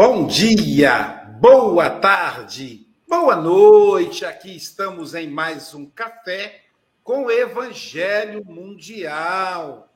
[0.00, 4.24] Bom dia, boa tarde, boa noite.
[4.24, 6.66] Aqui estamos em mais um café
[7.02, 9.92] com Evangelho Mundial.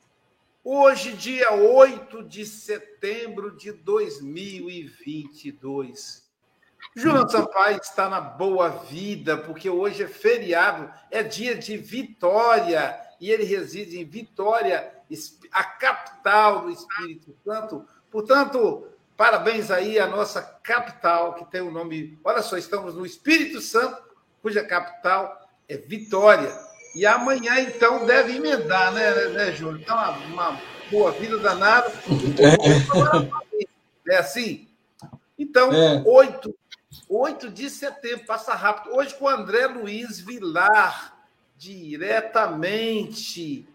[0.64, 6.28] Hoje, dia 8 de setembro de 2022.
[6.96, 13.30] João Sampaio está na boa vida, porque hoje é feriado, é dia de Vitória, e
[13.30, 14.92] ele reside em Vitória,
[15.52, 17.86] a capital do Espírito Santo.
[18.10, 18.88] Portanto,
[19.22, 22.18] Parabéns aí à nossa capital, que tem o um nome.
[22.24, 24.02] Olha só, estamos no Espírito Santo,
[24.42, 26.52] cuja capital é Vitória.
[26.92, 29.80] E amanhã, então, deve emendar, né, né Júlio?
[29.80, 30.60] Então, uma, uma
[30.90, 31.92] boa vida danada.
[34.08, 34.68] É assim?
[35.38, 36.02] Então, é.
[36.04, 36.52] 8,
[37.08, 38.96] 8 de setembro, passa rápido.
[38.96, 41.16] Hoje com o André Luiz Vilar,
[41.56, 43.68] diretamente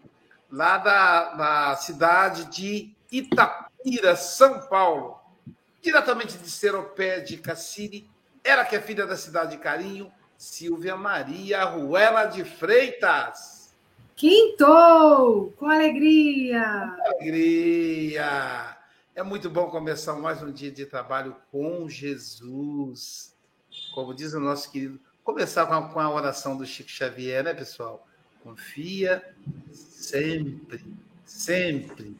[0.52, 5.17] lá da, da cidade de Itapira, São Paulo
[5.80, 8.10] diretamente de Seropé de Cassiri,
[8.42, 13.74] ela que é filha da cidade de Carinho, Silvia Maria Ruela de Freitas.
[14.16, 15.52] Quintou!
[15.52, 16.94] Com alegria!
[16.96, 18.76] Com alegria!
[19.14, 23.36] É muito bom começar mais um dia de trabalho com Jesus.
[23.94, 27.54] Como diz o nosso querido, começar com a, com a oração do Chico Xavier, né,
[27.54, 28.06] pessoal?
[28.42, 29.22] Confia
[29.72, 30.84] sempre,
[31.24, 32.16] sempre,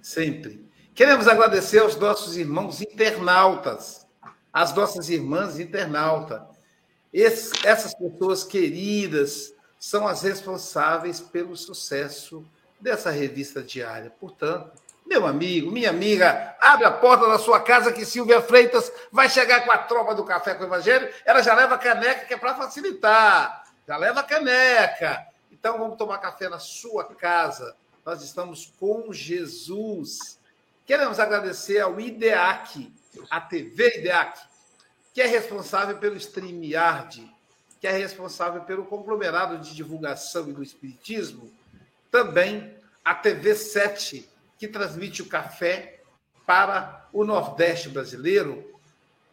[0.00, 0.69] sempre
[1.00, 4.06] Queremos agradecer aos nossos irmãos internautas,
[4.52, 6.42] às nossas irmãs internautas.
[7.10, 12.46] Essas pessoas queridas são as responsáveis pelo sucesso
[12.78, 14.12] dessa revista diária.
[14.20, 14.72] Portanto,
[15.06, 19.64] meu amigo, minha amiga, abre a porta da sua casa que Silvia Freitas vai chegar
[19.64, 21.08] com a tropa do Café com o Evangelho.
[21.24, 23.64] Ela já leva caneca, que é para facilitar.
[23.88, 25.26] Já leva caneca.
[25.50, 27.74] Então vamos tomar café na sua casa.
[28.04, 30.38] Nós estamos com Jesus.
[30.90, 32.92] Queremos agradecer ao IDEAC,
[33.30, 34.40] a TV IDEAC,
[35.14, 37.32] que é responsável pelo StreamYard,
[37.80, 41.48] que é responsável pelo conglomerado de divulgação e do Espiritismo,
[42.10, 44.28] também a TV 7,
[44.58, 46.00] que transmite o café
[46.44, 48.68] para o Nordeste brasileiro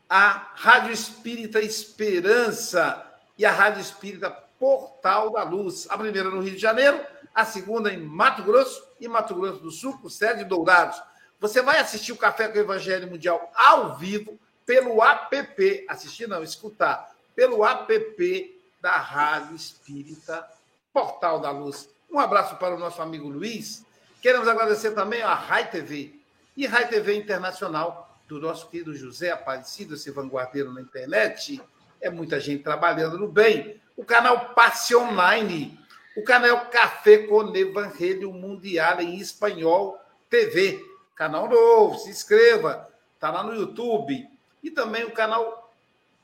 [0.08, 3.04] a Rádio Espírita Esperança
[3.36, 5.88] e a Rádio Espírita Portal da Luz.
[5.90, 9.72] A primeira no Rio de Janeiro, a segunda em Mato Grosso e Mato Grosso do
[9.72, 11.02] Sul, com sede Dourados.
[11.40, 16.42] Você vai assistir o Café com o Evangelho Mundial ao vivo pelo app, assistir não,
[16.42, 20.48] escutar, pelo app da Rádio Espírita
[20.92, 21.88] Portal da Luz.
[22.12, 23.86] Um abraço para o nosso amigo Luiz.
[24.20, 26.20] Queremos agradecer também a Rai TV
[26.56, 31.62] e Rai TV Internacional do nosso querido José Aparecido, esse vanguardeiro na internet.
[32.02, 33.80] É muita gente trabalhando no bem.
[33.96, 35.80] O canal Passe Online,
[36.16, 40.00] o canal Café com Evangelho Mundial em Espanhol
[40.30, 40.97] TV.
[41.18, 44.30] Canal novo, se inscreva, está lá no YouTube.
[44.64, 45.74] E também o canal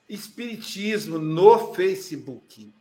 [0.08, 2.72] Espiritismo no Facebook.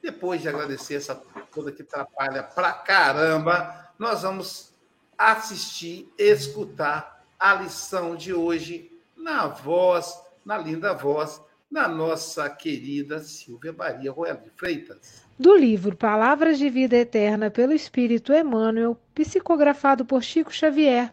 [0.00, 1.14] Depois de agradecer essa
[1.52, 4.72] toda que atrapalha pra caramba, nós vamos
[5.18, 13.72] assistir, escutar a lição de hoje na voz, na linda voz da nossa querida Silvia
[13.72, 15.22] Maria Royal de Freitas.
[15.38, 21.12] Do livro Palavras de Vida Eterna pelo Espírito Emmanuel, psicografado por Chico Xavier,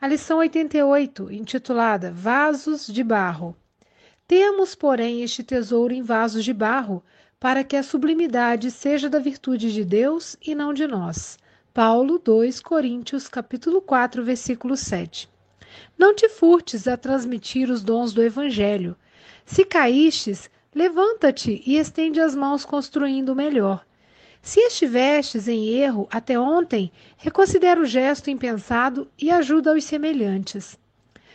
[0.00, 3.56] a lição 88, intitulada Vasos de Barro.
[4.28, 7.02] Temos, porém, este tesouro em vasos de barro,
[7.40, 11.36] para que a sublimidade seja da virtude de Deus e não de nós.
[11.74, 15.28] Paulo 2 Coríntios capítulo 4, versículo 7.
[15.98, 18.96] Não te furtes a transmitir os dons do evangelho.
[19.44, 23.84] Se caístes, levanta-te e estende as mãos construindo melhor.
[24.48, 30.78] Se estivestes em erro até ontem, reconsidera o gesto impensado e ajuda os semelhantes.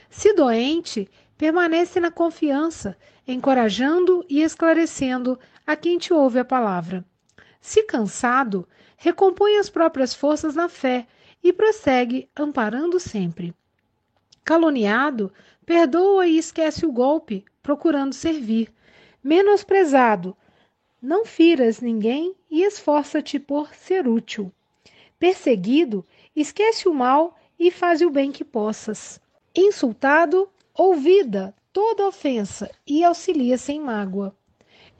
[0.09, 1.07] Se doente,
[1.37, 7.05] permanece na confiança, encorajando e esclarecendo a quem te ouve a palavra.
[7.61, 8.67] Se cansado,
[8.97, 11.05] recompõe as próprias forças na fé
[11.43, 13.53] e prossegue amparando sempre.
[14.43, 15.31] Caluniado,
[15.67, 18.73] perdoa e esquece o golpe, procurando servir.
[19.23, 20.35] Menosprezado,
[21.03, 24.49] não firas ninguém e esforça-te por ser útil.
[25.19, 29.19] Perseguido, esquece o mal e faz o bem que possas.
[29.53, 34.33] Insultado, ouvida toda ofensa e auxilia sem mágoa.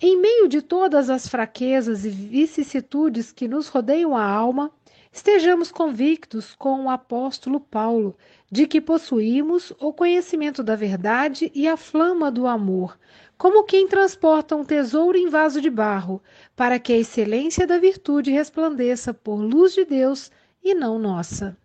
[0.02, 4.72] Em meio de todas as fraquezas e vicissitudes que nos rodeiam a alma,
[5.10, 8.18] estejamos convictos com o apóstolo Paulo
[8.52, 12.98] de que possuímos o conhecimento da verdade e a flama do amor,
[13.44, 16.24] como quem transporta um tesouro em vaso de barro,
[16.56, 20.32] para que a excelência da virtude resplandeça por luz de Deus
[20.64, 21.58] e não nossa.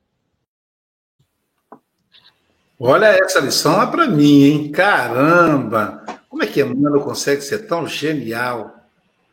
[2.80, 4.72] Olha, essa lição é para mim, hein?
[4.72, 6.04] Caramba!
[6.28, 8.74] Como é que Emmanuel consegue ser tão genial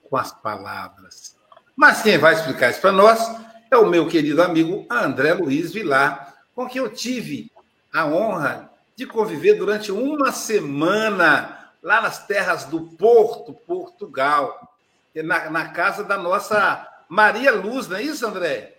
[0.08, 1.36] com as palavras?
[1.76, 3.28] Mas quem vai explicar isso para nós
[3.72, 7.52] é o meu querido amigo André Luiz Vilar, com quem eu tive
[7.92, 14.76] a honra de conviver durante uma semana lá nas terras do Porto, Portugal,
[15.14, 18.74] na, na casa da nossa Maria Luz, não é isso, André?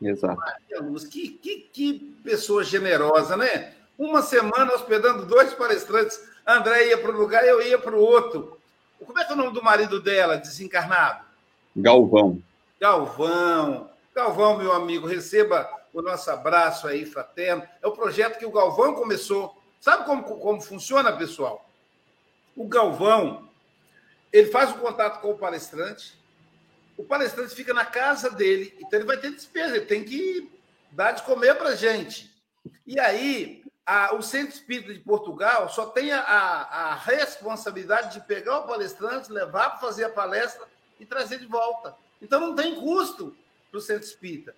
[0.00, 0.40] Exato.
[0.40, 3.74] Maria Luz, que, que, que pessoa generosa, né?
[3.98, 8.58] Uma semana hospedando dois palestrantes André ia para um lugar, eu ia para o outro.
[9.04, 11.22] Como é que é o nome do marido dela, desencarnado?
[11.76, 12.42] Galvão.
[12.80, 13.90] Galvão.
[14.14, 17.62] Galvão, meu amigo, receba o nosso abraço aí, fraterno.
[17.82, 19.54] É o projeto que o Galvão começou.
[19.78, 21.68] Sabe como, como funciona, pessoal?
[22.56, 23.48] O Galvão,
[24.32, 26.18] ele faz o contato com o palestrante,
[26.96, 30.50] o palestrante fica na casa dele, então ele vai ter despesa, ele tem que
[30.90, 32.30] dar de comer para gente.
[32.86, 38.60] E aí, a, o Centro Espírita de Portugal só tem a, a, responsabilidade de pegar
[38.60, 40.66] o palestrante, levar para fazer a palestra
[41.00, 41.94] e trazer de volta.
[42.20, 43.36] Então não tem custo
[43.70, 44.54] para o Centro Espírita.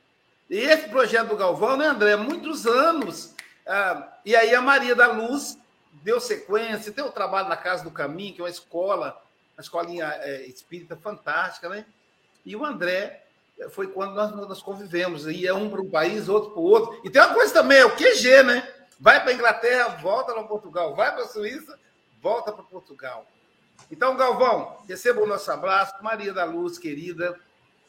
[0.50, 2.16] E esse projeto do Galvão, né, André?
[2.16, 3.34] Muitos anos.
[3.66, 5.58] Ah, e aí a Maria da Luz
[6.02, 9.20] deu sequência, tem o trabalho na Casa do Caminho, que é uma escola,
[9.56, 11.86] uma escolinha é, espírita fantástica, né?
[12.44, 13.24] E o André
[13.70, 15.26] foi quando nós, nós convivemos.
[15.26, 17.00] E é um para um país, outro para o outro.
[17.04, 18.68] E tem uma coisa também, é o QG, né?
[18.98, 20.94] Vai para a Inglaterra, volta para Portugal.
[20.94, 21.78] Vai para a Suíça,
[22.20, 23.26] volta para Portugal.
[23.90, 25.94] Então, Galvão, receba o nosso abraço.
[26.02, 27.38] Maria da Luz, querida,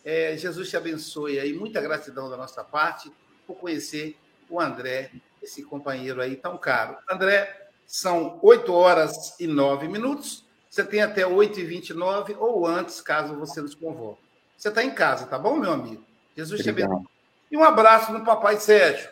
[0.03, 1.53] é, Jesus te abençoe aí.
[1.53, 3.11] Muita gratidão da nossa parte
[3.45, 4.17] por conhecer
[4.49, 6.97] o André, esse companheiro aí tão caro.
[7.09, 10.45] André, são 8 horas e 9 minutos.
[10.69, 14.21] Você tem até 8 e 29 ou antes, caso você nos convoque.
[14.57, 16.03] Você está em casa, tá bom, meu amigo?
[16.35, 17.05] Jesus te abençoe.
[17.51, 19.09] E um abraço no papai Sérgio,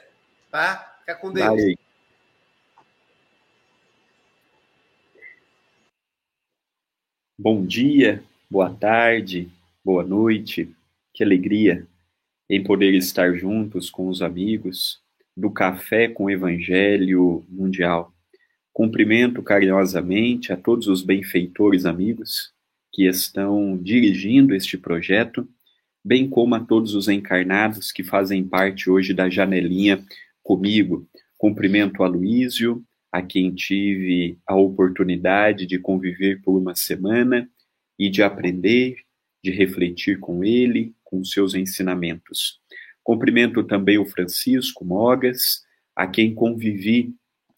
[0.52, 0.98] tá?
[1.00, 1.48] Fica com Deus.
[1.48, 1.76] Valeu.
[7.38, 9.52] Bom dia, boa tarde,
[9.84, 10.74] boa noite.
[11.14, 11.88] Que alegria
[12.50, 15.02] em poder estar juntos com os amigos
[15.36, 18.13] do Café com Evangelho Mundial.
[18.74, 22.52] Cumprimento carinhosamente a todos os benfeitores amigos
[22.92, 25.48] que estão dirigindo este projeto,
[26.04, 30.04] bem como a todos os encarnados que fazem parte hoje da janelinha
[30.42, 31.08] comigo.
[31.38, 37.48] Cumprimento a Luísio, a quem tive a oportunidade de conviver por uma semana
[38.00, 38.96] e de aprender,
[39.44, 42.60] de refletir com ele, com seus ensinamentos.
[43.04, 45.62] Cumprimento também o Francisco Mogas,
[45.96, 47.14] a quem convivi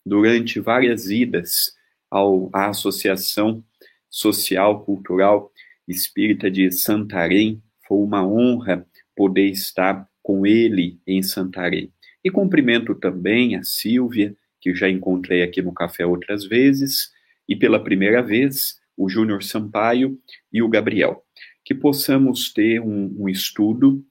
[0.05, 1.73] durante várias idas
[2.09, 3.63] ao, à Associação
[4.09, 5.51] Social Cultural
[5.87, 7.61] Espírita de Santarém.
[7.87, 8.85] Foi uma honra
[9.15, 11.91] poder estar com ele em Santarém.
[12.23, 17.11] E cumprimento também a Silvia, que já encontrei aqui no café outras vezes,
[17.47, 20.19] e pela primeira vez o Júnior Sampaio
[20.51, 21.23] e o Gabriel.
[21.63, 24.03] Que possamos ter um, um estudo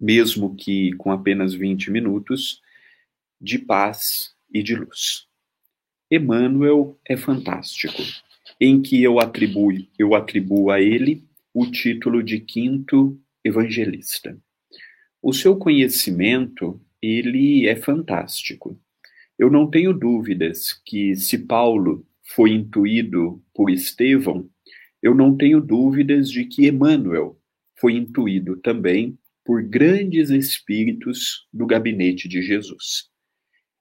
[0.00, 2.60] mesmo que com apenas 20 minutos,
[3.40, 5.27] de paz e de luz.
[6.10, 8.02] Emmanuel é fantástico,
[8.58, 11.22] em que eu atribuo, eu atribuo a ele
[11.52, 14.38] o título de quinto evangelista.
[15.22, 18.80] O seu conhecimento, ele é fantástico.
[19.38, 24.48] Eu não tenho dúvidas que se Paulo foi intuído por Estevão,
[25.02, 27.38] eu não tenho dúvidas de que Emmanuel
[27.78, 33.08] foi intuído também por grandes espíritos do gabinete de Jesus.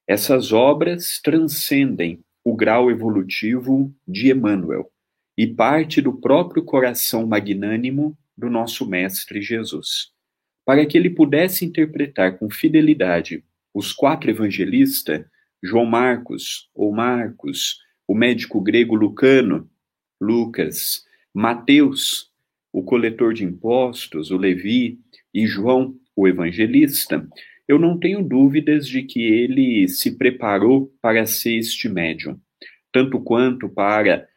[0.07, 4.89] Essas obras transcendem o grau evolutivo de Emmanuel
[5.37, 10.11] e parte do próprio coração magnânimo do nosso Mestre Jesus.
[10.65, 15.25] Para que ele pudesse interpretar com fidelidade os quatro evangelistas,
[15.61, 19.69] João Marcos ou Marcos, o médico grego Lucano,
[20.21, 22.31] Lucas, Mateus,
[22.71, 24.99] o coletor de impostos, o Levi,
[25.33, 27.27] e João, o evangelista,
[27.67, 32.39] eu não tenho dúvidas de que ele se preparou para ser este médium,
[32.91, 34.27] tanto quanto para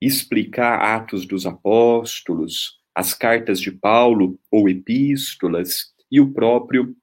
[0.00, 6.96] explicar Atos dos Apóstolos, as cartas de Paulo ou epístolas e o próprio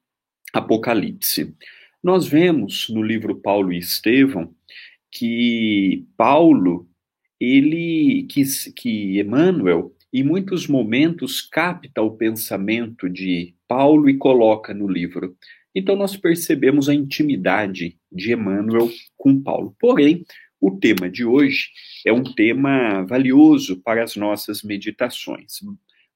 [0.52, 1.56] Apocalipse.
[2.04, 4.54] Nós vemos no livro Paulo e Estevão
[5.12, 6.90] que Paulo,
[7.40, 8.44] ele que,
[8.74, 15.36] que Emmanuel em muitos momentos capta o pensamento de Paulo e coloca no livro.
[15.78, 19.76] Então nós percebemos a intimidade de Emmanuel com Paulo.
[19.80, 20.26] Porém,
[20.60, 21.68] o tema de hoje
[22.04, 25.60] é um tema valioso para as nossas meditações.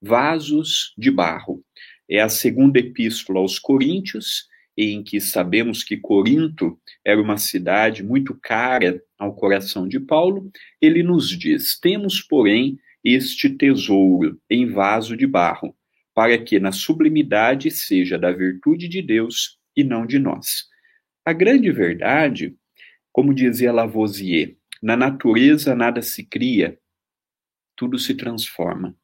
[0.02, 1.64] Vasos de barro.
[2.10, 6.76] É a segunda epístola aos Coríntios, em que sabemos que Corinto
[7.06, 10.50] era uma cidade muito cara ao coração de Paulo.
[10.82, 15.76] Ele nos diz: Temos, porém, este tesouro em vaso de barro,
[16.14, 20.66] para que na sublimidade seja da virtude de Deus e não de nós.
[21.26, 22.56] A grande verdade,
[23.12, 26.78] como dizia Lavoisier, na natureza nada se cria,
[27.76, 28.96] tudo se transforma.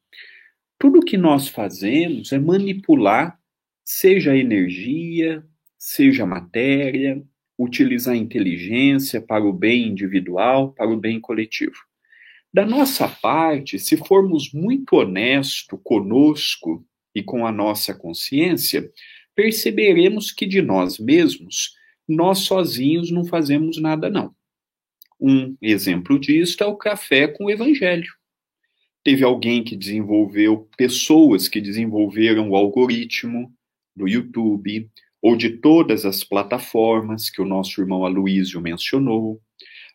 [0.79, 3.39] Tudo que nós fazemos é manipular,
[3.83, 5.43] seja a energia,
[5.77, 7.23] seja a matéria,
[7.57, 11.75] utilizar a inteligência para o bem individual, para o bem coletivo.
[12.53, 16.85] Da nossa parte, se formos muito honestos conosco
[17.17, 18.91] e com a nossa consciência,
[19.33, 21.73] perceberemos que de nós mesmos,
[22.07, 24.35] nós sozinhos não fazemos nada, não.
[25.19, 28.13] Um exemplo disso é o café com o evangelho.
[29.03, 33.51] Teve alguém que desenvolveu, pessoas que desenvolveram o algoritmo
[33.95, 34.87] do YouTube
[35.19, 39.41] ou de todas as plataformas que o nosso irmão Aloísio mencionou,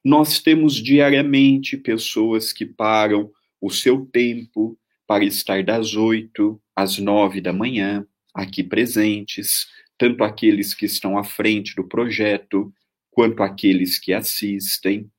[0.04, 4.76] nós temos diariamente pessoas que param o seu tempo
[5.06, 9.66] para estar das oito às nove da manhã aqui presentes,
[9.98, 12.72] tanto aqueles que estão à frente do projeto,
[13.10, 15.10] quanto aqueles que assistem.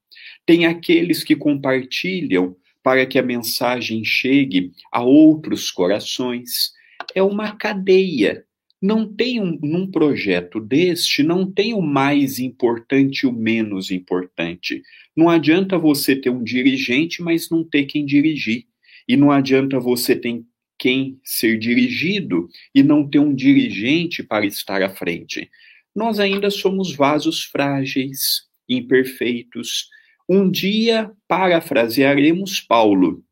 [0.45, 6.73] Tem aqueles que compartilham para que a mensagem chegue a outros corações.
[7.15, 8.45] É uma cadeia
[8.83, 14.81] não tem um, num projeto deste, não tem o mais importante e o menos importante.
[15.15, 18.65] Não adianta você ter um dirigente, mas não ter quem dirigir.
[19.07, 20.43] E não adianta você ter
[20.83, 25.49] quem ser dirigido e não ter um dirigente para estar à frente.
[25.95, 29.87] Nós ainda somos vasos frágeis, imperfeitos.
[30.27, 33.23] Um dia parafrasearemos Paulo: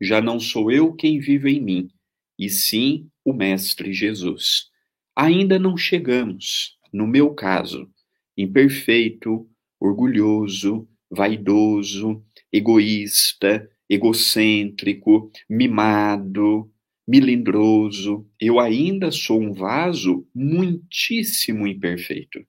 [0.00, 1.88] já não sou eu quem vive em mim,
[2.38, 4.70] e sim o Mestre Jesus
[5.16, 7.90] ainda não chegamos, no meu caso,
[8.36, 9.48] imperfeito,
[9.80, 16.70] orgulhoso, vaidoso, egoísta, egocêntrico, mimado,
[17.06, 18.26] milindroso.
[18.40, 22.44] Eu ainda sou um vaso muitíssimo imperfeito.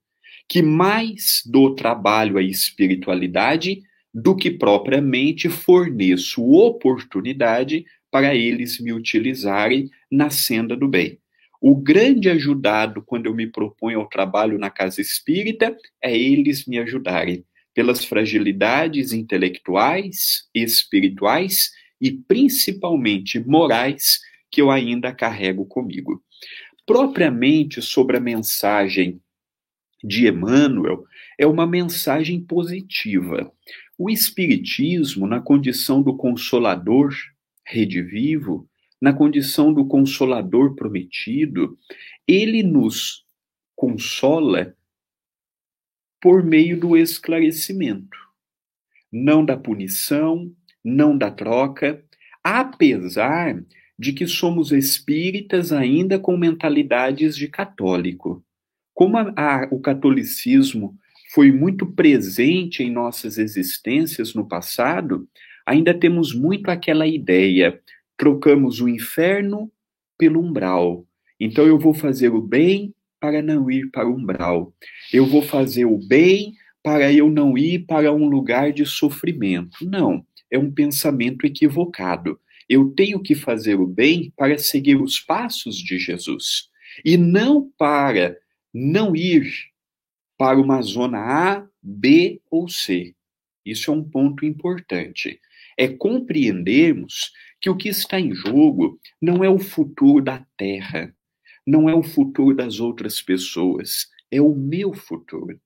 [0.48, 3.82] que mais dou trabalho à espiritualidade
[4.14, 11.20] do que propriamente forneço oportunidade para eles me utilizarem na senda do bem.
[11.60, 16.78] O grande ajudado quando eu me proponho ao trabalho na casa espírita é eles me
[16.78, 17.44] ajudarem
[17.74, 24.20] pelas fragilidades intelectuais, espirituais e principalmente morais
[24.56, 26.24] que eu ainda carrego comigo.
[26.86, 29.20] Propriamente sobre a mensagem
[30.02, 31.04] de Emmanuel,
[31.38, 33.52] é uma mensagem positiva.
[33.98, 37.14] O Espiritismo, na condição do consolador
[37.66, 38.66] redivivo,
[39.02, 41.78] na condição do consolador prometido,
[42.26, 43.26] ele nos
[43.76, 44.74] consola
[46.22, 48.18] por meio do esclarecimento,
[49.12, 50.50] não da punição,
[50.82, 52.02] não da troca,
[52.42, 53.62] apesar
[53.98, 58.44] de que somos espíritas ainda com mentalidades de católico.
[58.94, 60.98] Como a, a, o catolicismo
[61.34, 65.28] foi muito presente em nossas existências no passado,
[65.66, 67.80] ainda temos muito aquela ideia:
[68.18, 69.72] trocamos o inferno
[70.18, 71.06] pelo umbral.
[71.40, 74.74] Então eu vou fazer o bem para não ir para o umbral.
[75.12, 79.78] Eu vou fazer o bem para eu não ir para um lugar de sofrimento.
[79.82, 82.40] Não, é um pensamento equivocado.
[82.68, 86.70] Eu tenho que fazer o bem para seguir os passos de Jesus
[87.04, 88.38] e não para
[88.74, 89.52] não ir
[90.38, 93.16] para uma zona A, B ou C.
[93.66, 95.40] Isso é um ponto importante.
[95.78, 101.14] É compreendermos que o que está em jogo não é o futuro da Terra,
[101.66, 105.60] não é o futuro das outras pessoas, é o meu futuro.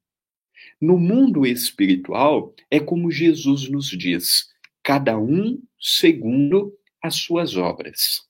[0.79, 4.47] No mundo espiritual, é como Jesus nos diz:
[4.83, 8.21] cada um segundo as suas obras.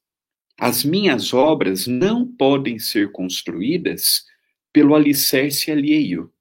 [0.60, 4.26] As minhas obras não podem ser construídas
[4.74, 6.32] pelo alicerce alheio.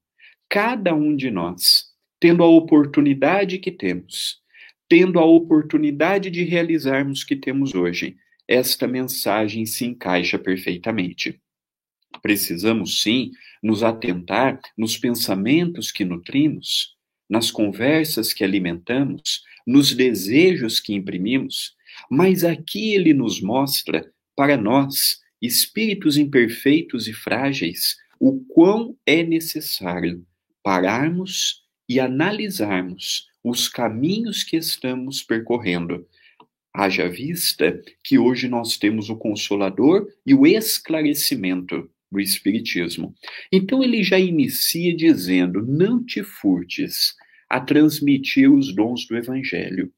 [0.49, 1.87] Cada um de nós,
[2.19, 4.41] tendo a oportunidade que temos,
[4.89, 11.41] tendo a oportunidade de realizarmos que temos hoje, esta mensagem se encaixa perfeitamente.
[12.23, 13.31] Precisamos sim
[13.63, 16.97] nos atentar nos pensamentos que nutrimos,
[17.29, 21.77] nas conversas que alimentamos, nos desejos que imprimimos,
[22.11, 30.25] mas aqui ele nos mostra, para nós, espíritos imperfeitos e frágeis, o quão é necessário
[30.63, 36.07] pararmos e analisarmos os caminhos que estamos percorrendo
[36.79, 43.15] Haja vista que hoje nós temos o consolador e o esclarecimento do Espiritismo.
[43.51, 47.17] Então ele já inicia dizendo: não te furtes
[47.49, 49.93] a transmitir os dons do Evangelho.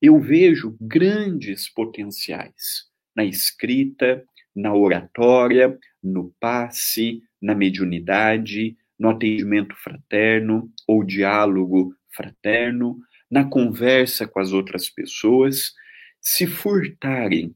[0.00, 10.70] Eu vejo grandes potenciais na escrita, na oratória, no passe, na mediunidade, no atendimento fraterno
[10.86, 12.98] ou diálogo fraterno,
[13.30, 15.74] na conversa com as outras pessoas
[16.20, 17.54] se furtarem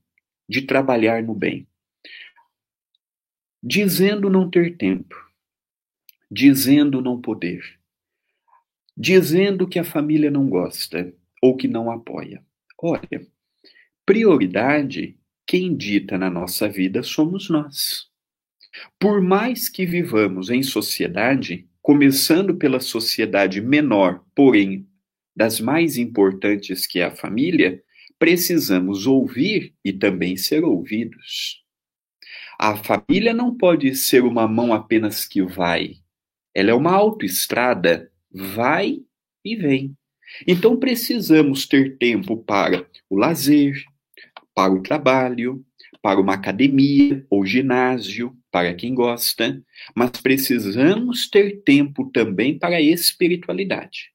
[0.48, 1.66] de trabalhar no bem,
[3.62, 5.14] dizendo não ter tempo,
[6.30, 7.62] dizendo não poder,
[8.96, 12.44] dizendo que a família não gosta ou que não apoia.
[12.78, 13.26] Olha,
[14.04, 18.06] prioridade quem dita na nossa vida somos nós.
[18.98, 24.86] Por mais que vivamos em sociedade, começando pela sociedade menor, porém
[25.34, 27.82] das mais importantes que é a família,
[28.18, 31.64] precisamos ouvir e também ser ouvidos.
[32.58, 35.96] A família não pode ser uma mão apenas que vai.
[36.54, 38.98] Ela é uma autoestrada, vai
[39.44, 39.96] e vem.
[40.46, 43.74] Então precisamos ter tempo para o lazer,
[44.54, 45.64] para o trabalho,
[46.02, 49.62] para uma academia ou ginásio, para quem gosta,
[49.94, 54.10] mas precisamos ter tempo também para a espiritualidade.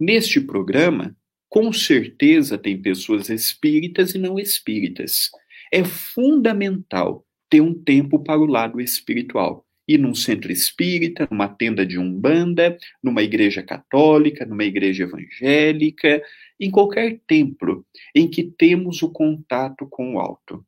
[0.00, 1.16] Neste programa,
[1.48, 5.30] com certeza tem pessoas espíritas e não espíritas.
[5.70, 9.66] É fundamental ter um tempo para o lado espiritual.
[9.86, 16.22] Ir num centro espírita, numa tenda de umbanda, numa igreja católica, numa igreja evangélica,
[16.58, 20.64] em qualquer templo em que temos o contato com o alto.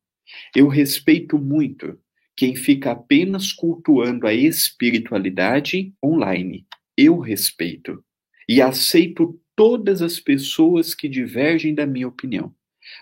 [0.54, 1.98] Eu respeito muito
[2.36, 6.66] quem fica apenas cultuando a espiritualidade online.
[6.96, 8.04] Eu respeito
[8.48, 12.52] e aceito todas as pessoas que divergem da minha opinião.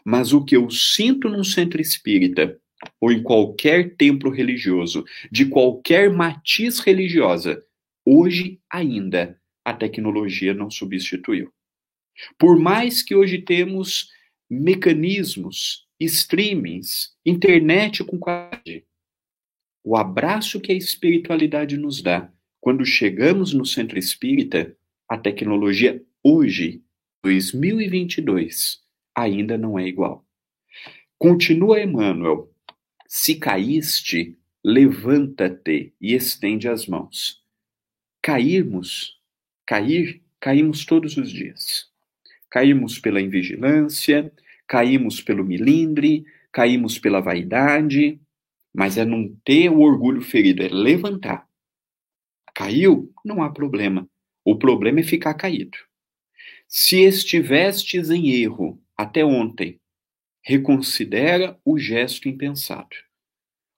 [0.05, 2.59] Mas o que eu sinto num centro espírita,
[3.01, 7.63] ou em qualquer templo religioso, de qualquer matiz religiosa,
[8.05, 11.53] hoje ainda a tecnologia não substituiu.
[12.39, 14.11] Por mais que hoje temos
[14.51, 18.85] mecanismos, streamings, internet com qualidade,
[19.85, 24.77] o abraço que a espiritualidade nos dá quando chegamos no centro espírita,
[25.09, 26.81] a tecnologia hoje,
[27.25, 28.81] 2022,
[29.17, 30.25] ainda não é igual.
[31.19, 32.52] Continua Emmanuel:
[33.15, 37.45] se caíste, levanta-te e estende as mãos.
[38.23, 39.21] Cairmos,
[39.67, 41.91] cair, caímos todos os dias.
[42.49, 44.33] Caímos pela invigilância,
[44.67, 48.19] caímos pelo milindre, caímos pela vaidade,
[48.73, 51.47] mas é não ter o orgulho ferido, é levantar.
[52.55, 53.13] Caiu?
[53.23, 54.09] Não há problema.
[54.43, 55.77] O problema é ficar caído.
[56.67, 59.82] Se estivestes em erro até ontem,
[60.43, 62.97] reconsidera o gesto impensado.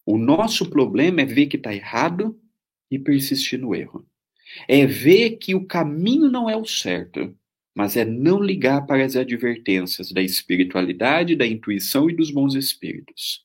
[0.07, 2.39] O nosso problema é ver que está errado
[2.91, 4.07] e persistir no erro.
[4.69, 7.35] É ver que o caminho não é o certo,
[7.75, 13.45] mas é não ligar para as advertências da espiritualidade, da intuição e dos bons espíritos.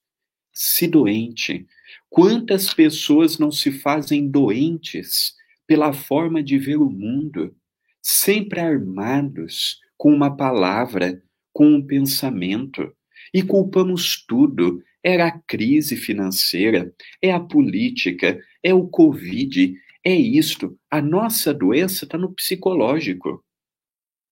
[0.53, 1.65] Se doente,
[2.10, 5.34] quantas pessoas não se fazem doentes
[5.65, 7.55] pela forma de ver o mundo,
[8.01, 12.93] sempre armados com uma palavra, com um pensamento,
[13.34, 14.84] e culpamos tudo.
[15.04, 20.78] Era a crise financeira, é a política, é o Covid, é isto.
[20.92, 23.44] A nossa doença está no psicológico.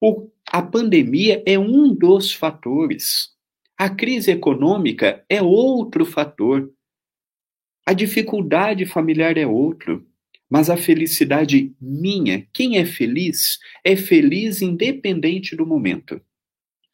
[0.01, 3.29] O, a pandemia é um dos fatores.
[3.77, 6.71] A crise econômica é outro fator.
[7.85, 10.05] A dificuldade familiar é outro.
[10.49, 16.21] Mas a felicidade minha, quem é feliz, é feliz independente do momento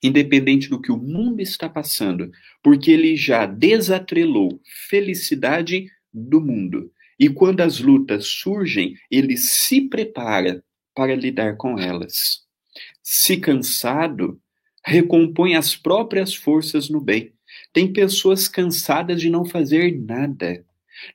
[0.04, 2.30] independente do que o mundo está passando,
[2.62, 6.92] porque ele já desatrelou felicidade do mundo.
[7.18, 10.62] E quando as lutas surgem, ele se prepara
[10.94, 12.42] para lidar com elas.
[13.02, 14.40] Se cansado,
[14.86, 17.32] recompõe as próprias forças no bem.
[17.72, 20.66] Tem pessoas cansadas de não fazer nada.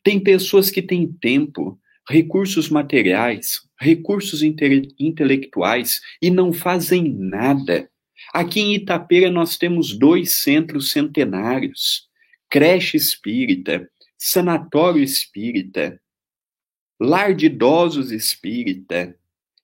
[0.03, 7.89] Tem pessoas que têm tempo, recursos materiais, recursos inte intelectuais e não fazem nada
[8.33, 12.09] Aqui em Itapeira nós temos dois centros centenários:
[12.49, 16.01] creche espírita, sanatório espírita,
[17.01, 19.17] lar de idosos espírita.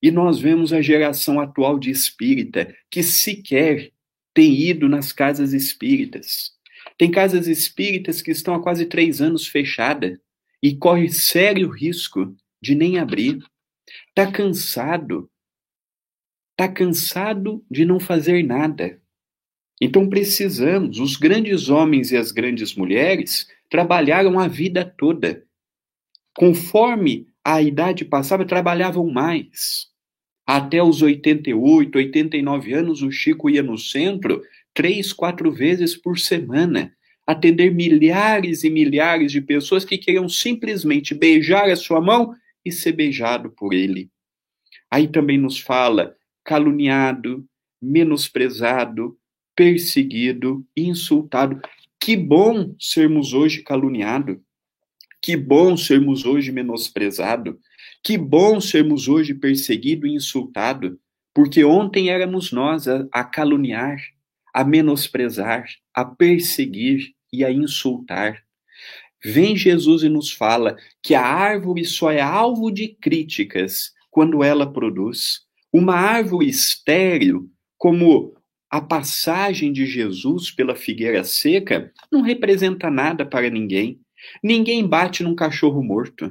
[0.02, 3.90] E nós vemos a geração atual de espírita que sequer
[4.34, 6.52] tem ido nas casas espíritas.
[6.98, 10.18] Tem casas espíritas que estão há quase três anos fechadas
[10.62, 13.38] e corre sério risco de nem abrir.
[14.08, 15.30] Está cansado,
[16.54, 19.00] está cansado de não fazer nada.
[19.80, 25.44] Então precisamos, os grandes homens e as grandes mulheres trabalharam a vida toda.
[26.36, 29.88] Conforme a idade passava, trabalhavam mais.
[30.46, 36.92] Até os 88, 89 anos, o Chico ia no centro três, quatro vezes por semana,
[37.26, 42.92] atender milhares e milhares de pessoas que queriam simplesmente beijar a sua mão e ser
[42.92, 44.10] beijado por ele.
[44.90, 46.14] Aí também nos fala
[46.44, 47.44] caluniado,
[47.80, 49.18] menosprezado,
[49.56, 51.60] perseguido, insultado.
[51.98, 54.42] Que bom sermos hoje caluniado.
[55.22, 57.58] Que bom sermos hoje menosprezado.
[58.02, 61.00] Que bom sermos hoje perseguido e insultado,
[61.32, 63.96] porque ontem éramos nós a, a caluniar,
[64.52, 68.44] a menosprezar, a perseguir e a insultar.
[69.24, 74.70] Vem Jesus e nos fala que a árvore só é alvo de críticas quando ela
[74.70, 75.46] produz.
[75.74, 78.32] Uma árvore estéril, como
[78.70, 83.98] a passagem de Jesus pela figueira seca, não representa nada para ninguém.
[84.40, 86.30] Ninguém bate num cachorro morto.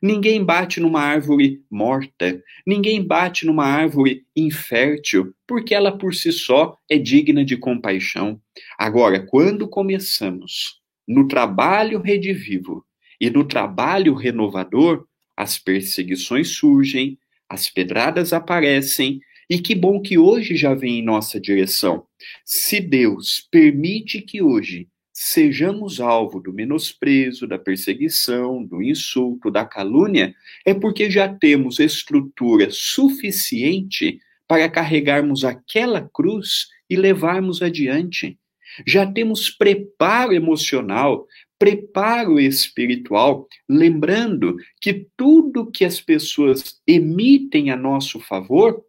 [0.00, 2.40] Ninguém bate numa árvore morta.
[2.64, 8.40] Ninguém bate numa árvore infértil, porque ela por si só é digna de compaixão.
[8.78, 12.86] Agora, quando começamos no trabalho redivivo
[13.20, 15.04] e no trabalho renovador,
[15.36, 17.18] as perseguições surgem,
[17.54, 22.06] as pedradas aparecem e que bom que hoje já vem em nossa direção.
[22.44, 30.34] Se Deus permite que hoje sejamos alvo do menosprezo, da perseguição, do insulto, da calúnia,
[30.66, 38.38] é porque já temos estrutura suficiente para carregarmos aquela cruz e levarmos adiante.
[38.84, 41.26] Já temos preparo emocional
[41.58, 48.84] preparo espiritual, lembrando que tudo que as pessoas emitem a nosso favor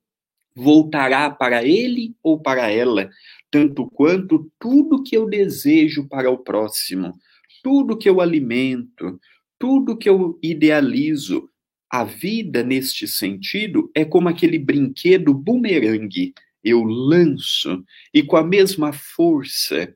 [0.55, 3.09] voltará para ele ou para ela,
[3.51, 7.13] tanto quanto tudo que eu desejo para o próximo,
[7.61, 9.19] tudo que eu alimento,
[9.59, 11.49] tudo que eu idealizo.
[11.89, 16.33] A vida, neste sentido, é como aquele brinquedo bumerangue.
[16.63, 19.95] Eu lanço e, com a mesma força,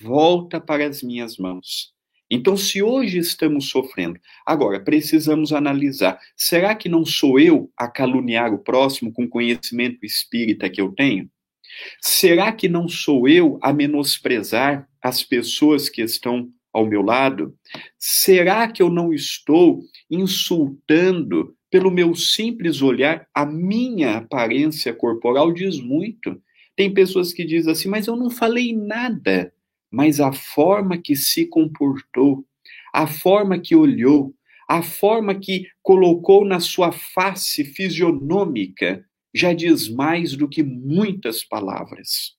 [0.00, 1.92] volta para as minhas mãos.
[2.34, 8.54] Então, se hoje estamos sofrendo, agora precisamos analisar: será que não sou eu a caluniar
[8.54, 11.28] o próximo com o conhecimento espírita que eu tenho?
[12.00, 17.54] Será que não sou eu a menosprezar as pessoas que estão ao meu lado?
[17.98, 23.26] Será que eu não estou insultando pelo meu simples olhar?
[23.34, 26.40] A minha aparência corporal diz muito.
[26.74, 29.52] Tem pessoas que dizem assim, mas eu não falei nada.
[29.92, 32.46] Mas a forma que se comportou,
[32.94, 34.34] a forma que olhou,
[34.66, 42.34] a forma que colocou na sua face fisionômica já diz mais do que muitas palavras.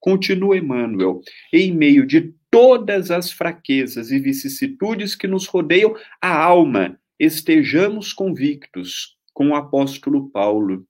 [0.00, 1.20] Continua Emmanuel,
[1.52, 9.16] em meio de todas as fraquezas e vicissitudes que nos rodeiam a alma, estejamos convictos
[9.32, 10.86] com o apóstolo Paulo,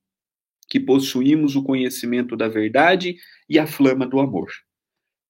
[0.69, 3.17] que possuímos o conhecimento da verdade
[3.49, 4.49] e a flama do amor.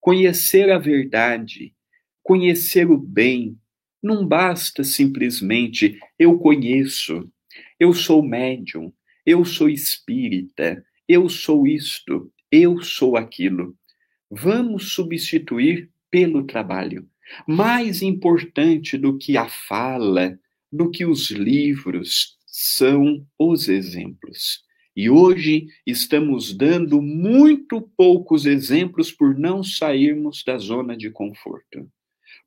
[0.01, 1.75] Conhecer a verdade,
[2.23, 3.55] conhecer o bem,
[4.01, 7.31] não basta simplesmente eu conheço,
[7.79, 8.91] eu sou médium,
[9.23, 13.75] eu sou espírita, eu sou isto, eu sou aquilo.
[14.27, 17.07] Vamos substituir pelo trabalho.
[17.47, 20.35] Mais importante do que a fala,
[20.71, 24.63] do que os livros, são os exemplos.
[24.95, 31.89] E hoje estamos dando muito poucos exemplos por não sairmos da zona de conforto,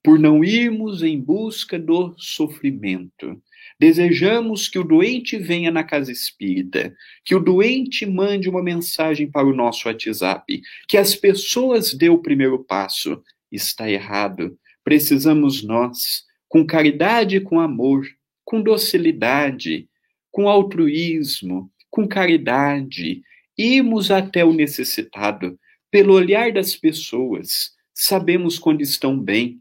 [0.02, 3.40] por não irmos em busca do sofrimento,
[3.78, 9.46] Desejamos que o doente venha na casa espírita, que o doente mande uma mensagem para
[9.46, 13.22] o nosso WhatsApp, que as pessoas dê o primeiro passo.
[13.50, 14.56] Está errado.
[14.82, 18.06] Precisamos nós, com caridade e com amor,
[18.44, 19.88] com docilidade,
[20.30, 23.22] com altruísmo, com caridade,
[23.56, 25.56] irmos até o necessitado,
[25.92, 29.60] pelo olhar das pessoas, sabemos quando estão bem,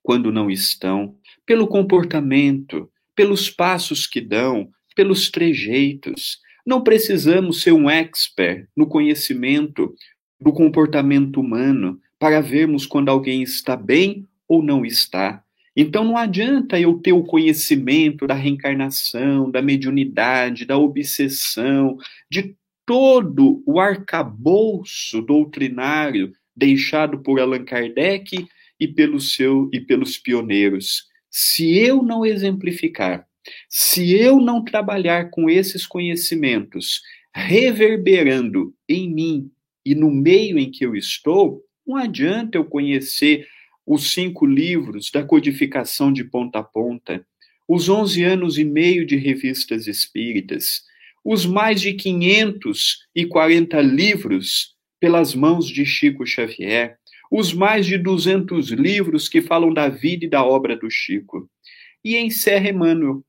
[0.00, 6.38] quando não estão, pelo comportamento, pelos passos que dão, pelos trejeitos.
[6.64, 9.92] Não precisamos ser um expert no conhecimento
[10.40, 15.42] do comportamento humano para vermos quando alguém está bem ou não está.
[15.76, 21.98] Então não adianta eu ter o conhecimento da reencarnação, da mediunidade, da obsessão,
[22.30, 28.46] de todo o arcabouço doutrinário deixado por Allan Kardec
[28.80, 31.04] e, pelo seu, e pelos pioneiros.
[31.30, 33.26] Se eu não exemplificar,
[33.68, 37.02] se eu não trabalhar com esses conhecimentos,
[37.34, 39.50] reverberando em mim
[39.84, 43.46] e no meio em que eu estou, não adianta eu conhecer
[43.86, 47.24] os cinco livros da codificação de ponta a ponta,
[47.68, 50.82] os onze anos e meio de revistas espíritas,
[51.24, 56.98] os mais de 540 livros pelas mãos de Chico Xavier,
[57.30, 61.48] os mais de 200 livros que falam da vida e da obra do Chico.
[62.04, 63.24] E encerra Emmanuel,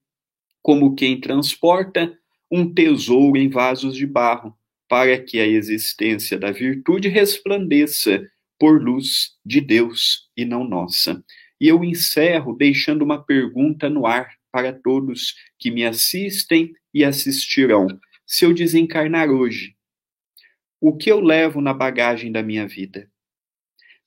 [0.62, 2.16] como quem transporta
[2.52, 4.56] um tesouro em vasos de barro,
[4.88, 8.24] para que a existência da virtude resplandeça
[8.60, 11.24] por luz de Deus e não nossa.
[11.60, 17.88] E eu encerro deixando uma pergunta no ar para todos que me assistem e assistirão.
[18.26, 19.76] Se eu desencarnar hoje,
[20.80, 23.10] o que eu levo na bagagem da minha vida?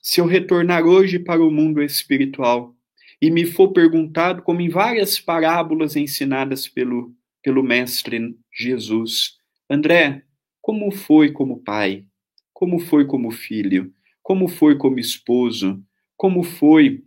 [0.01, 2.75] Se eu retornar hoje para o mundo espiritual
[3.21, 10.23] e me for perguntado, como em várias parábolas ensinadas pelo, pelo Mestre Jesus, André,
[10.61, 12.05] como foi como pai?
[12.53, 13.93] Como foi como filho?
[14.31, 15.83] Como foi como esposo?
[16.17, 17.03] Como foi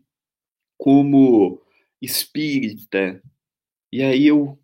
[0.78, 1.62] como
[2.02, 3.24] espírita?
[3.90, 4.60] E aí eu,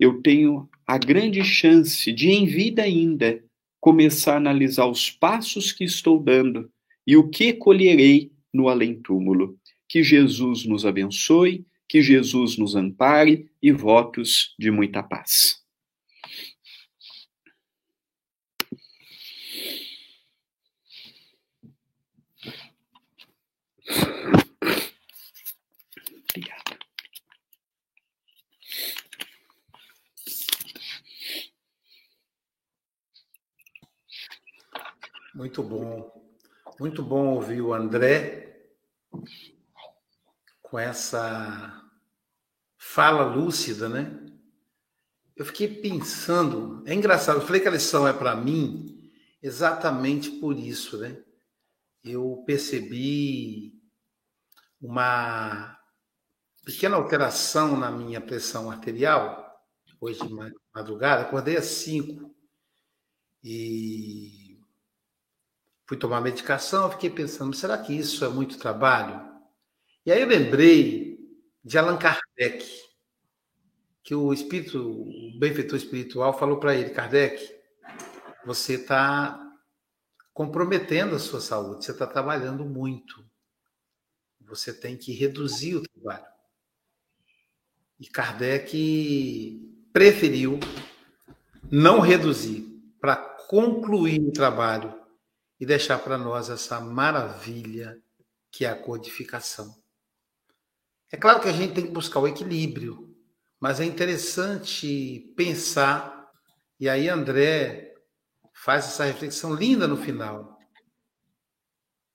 [0.00, 3.44] eu tenho a grande chance de, em vida ainda,
[3.78, 6.72] começar a analisar os passos que estou dando
[7.06, 9.58] e o que colherei no além-túmulo.
[9.86, 15.62] Que Jesus nos abençoe, que Jesus nos ampare e votos de muita paz.
[26.34, 26.78] Obrigado.
[35.34, 36.12] Muito bom.
[36.78, 38.66] Muito bom ouvir o André
[40.60, 41.82] com essa
[42.76, 44.26] fala lúcida, né?
[45.34, 49.10] Eu fiquei pensando, é engraçado, eu falei que a lição é para mim
[49.42, 51.22] exatamente por isso, né?
[52.04, 53.72] Eu percebi
[54.80, 55.78] uma
[56.64, 59.42] pequena alteração na minha pressão arterial
[60.00, 60.34] hoje de
[60.74, 62.34] madrugada, acordei às 5
[63.42, 64.41] e
[65.92, 69.30] fui tomar medicação, fiquei pensando, será que isso é muito trabalho?
[70.06, 71.18] E aí eu lembrei
[71.62, 72.66] de Allan Kardec,
[74.02, 77.46] que o espírito, o benfeitor espiritual falou para ele, Kardec,
[78.42, 79.38] você está
[80.32, 83.22] comprometendo a sua saúde, você está trabalhando muito.
[84.40, 86.24] Você tem que reduzir o trabalho.
[88.00, 89.60] E Kardec
[89.92, 90.58] preferiu
[91.70, 95.01] não reduzir para concluir o trabalho
[95.62, 97.96] e deixar para nós essa maravilha
[98.50, 99.72] que é a codificação.
[101.08, 103.16] É claro que a gente tem que buscar o equilíbrio,
[103.60, 106.28] mas é interessante pensar,
[106.80, 107.94] e aí André
[108.52, 110.58] faz essa reflexão linda no final.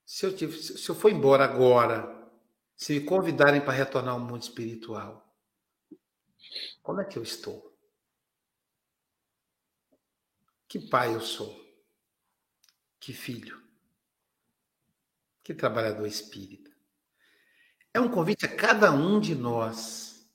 [0.05, 2.29] Se eu, tive, se eu for embora agora,
[2.75, 5.25] se me convidarem para retornar ao mundo espiritual,
[6.83, 7.73] como é que eu estou?
[10.67, 11.66] Que pai eu sou?
[12.99, 13.62] Que filho?
[15.43, 16.71] Que trabalhador espírita?
[17.93, 20.29] É um convite a cada um de nós.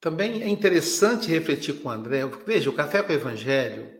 [0.00, 2.24] Também é interessante refletir com o André.
[2.46, 3.92] Veja, o Café com o Evangelho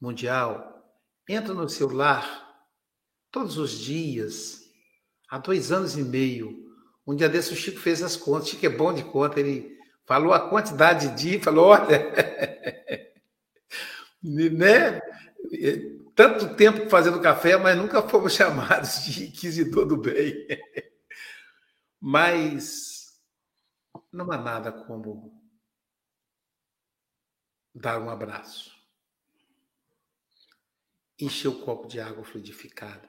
[0.00, 0.70] Mundial
[1.28, 2.50] entra no seu lar
[3.30, 4.60] todos os dias,
[5.28, 6.68] há dois anos e meio.
[7.06, 8.48] Um dia desse o Chico fez as contas.
[8.48, 12.12] Chico é bom de conta, ele falou a quantidade de dias, falou, olha,
[14.22, 15.00] né?
[16.14, 20.46] Tanto tempo fazendo café, mas nunca fomos chamados de inquisidor do bem.
[22.00, 23.20] Mas
[24.12, 25.38] não há nada como
[27.74, 28.76] dar um abraço,
[31.18, 33.08] encher o copo de água fluidificada,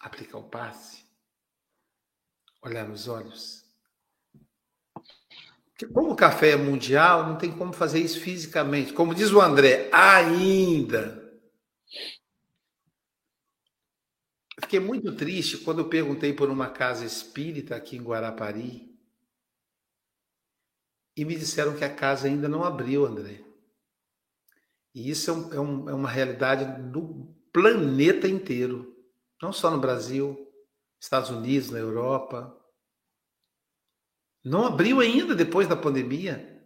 [0.00, 1.06] aplicar o passe,
[2.62, 3.65] olhar nos olhos
[5.92, 8.94] como o café é mundial, não tem como fazer isso fisicamente.
[8.94, 11.22] Como diz o André, ainda.
[14.60, 18.90] Fiquei muito triste quando eu perguntei por uma casa espírita aqui em Guarapari.
[21.14, 23.42] E me disseram que a casa ainda não abriu, André.
[24.94, 28.96] E isso é, um, é, é uma realidade do planeta inteiro.
[29.42, 30.50] Não só no Brasil,
[30.98, 32.54] Estados Unidos, na Europa.
[34.46, 36.64] Não abriu ainda depois da pandemia.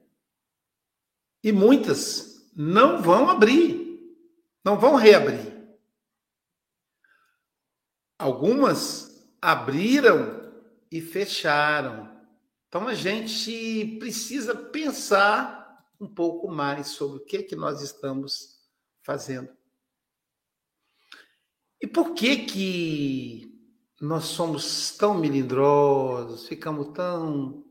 [1.42, 3.98] E muitas não vão abrir,
[4.62, 5.66] não vão reabrir.
[8.18, 10.52] Algumas abriram
[10.92, 12.14] e fecharam.
[12.68, 18.60] Então a gente precisa pensar um pouco mais sobre o que é que nós estamos
[19.00, 19.48] fazendo.
[21.80, 23.58] E por que que
[23.98, 27.69] nós somos tão melindrosos, ficamos tão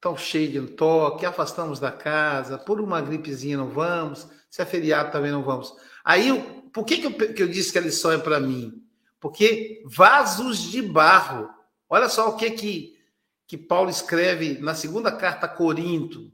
[0.00, 5.10] tão cheio de toque, afastamos da casa, por uma gripezinha não vamos, se é feriado
[5.10, 5.74] também não vamos.
[6.04, 6.32] Aí,
[6.72, 8.82] por que, que, eu, que eu disse que a lição é para mim?
[9.20, 11.50] Porque vasos de barro.
[11.88, 12.98] Olha só o que que,
[13.46, 16.32] que Paulo escreve na segunda carta a Corinto,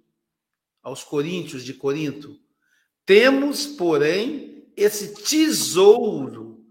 [0.83, 2.39] aos Coríntios de Corinto.
[3.07, 6.65] Temos, porém, esse tesouro.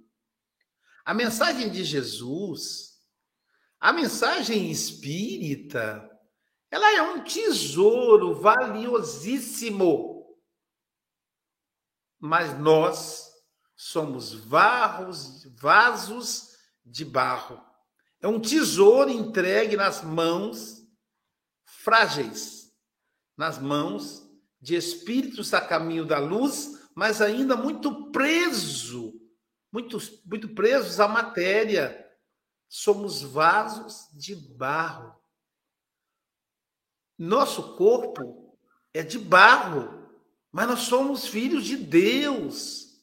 [1.04, 3.00] A mensagem de Jesus,
[3.80, 6.10] a mensagem espírita,
[6.74, 10.36] ela é um tesouro valiosíssimo.
[12.20, 13.32] Mas nós
[13.76, 17.64] somos varros, vasos de barro.
[18.20, 20.84] É um tesouro entregue nas mãos
[21.64, 22.74] frágeis,
[23.38, 24.28] nas mãos
[24.60, 29.14] de espíritos a caminho da luz, mas ainda muito preso,
[29.72, 32.04] muito, muito presos à matéria.
[32.68, 35.23] Somos vasos de barro.
[37.24, 38.54] Nosso corpo
[38.94, 40.10] é de barro,
[40.52, 43.02] mas nós somos filhos de Deus.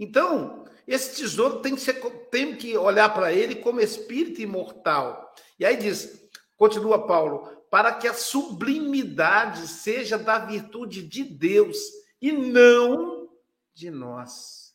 [0.00, 2.00] Então, esse tesouro tem que, ser,
[2.30, 5.34] tem que olhar para ele como espírito imortal.
[5.58, 6.26] E aí diz,
[6.56, 11.76] continua Paulo, para que a sublimidade seja da virtude de Deus
[12.22, 13.28] e não
[13.74, 14.74] de nós.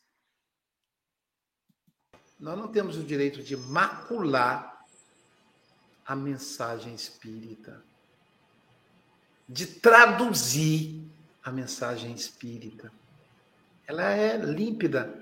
[2.38, 4.80] Nós não temos o direito de macular
[6.06, 7.84] a mensagem espírita
[9.48, 11.02] de traduzir
[11.42, 12.90] a mensagem espírita.
[13.86, 15.12] Ela é límpida.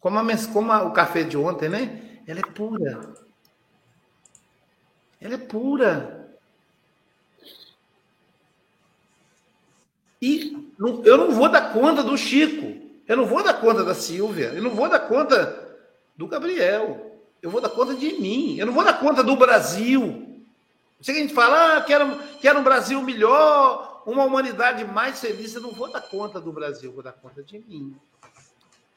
[0.00, 2.20] Como, a, como a, o café de ontem, né?
[2.26, 3.14] Ela é pura.
[5.20, 6.36] Ela é pura.
[10.20, 12.82] E eu não vou dar conta do Chico.
[13.06, 14.48] Eu não vou dar conta da Silvia.
[14.48, 15.76] Eu não vou dar conta
[16.16, 17.20] do Gabriel.
[17.42, 18.56] Eu vou dar conta de mim.
[18.58, 20.33] Eu não vou dar conta do Brasil.
[21.04, 25.60] Se a gente fala, ah, quero, quero um Brasil melhor, uma humanidade mais feliz, eu
[25.60, 27.94] não vou dar conta do Brasil, vou dar conta de mim.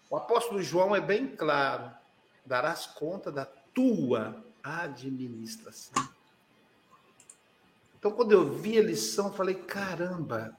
[0.10, 1.92] O apóstolo João é bem claro:
[2.46, 6.08] darás conta da tua administração.
[8.00, 10.58] Então, quando eu vi a lição, falei: caramba,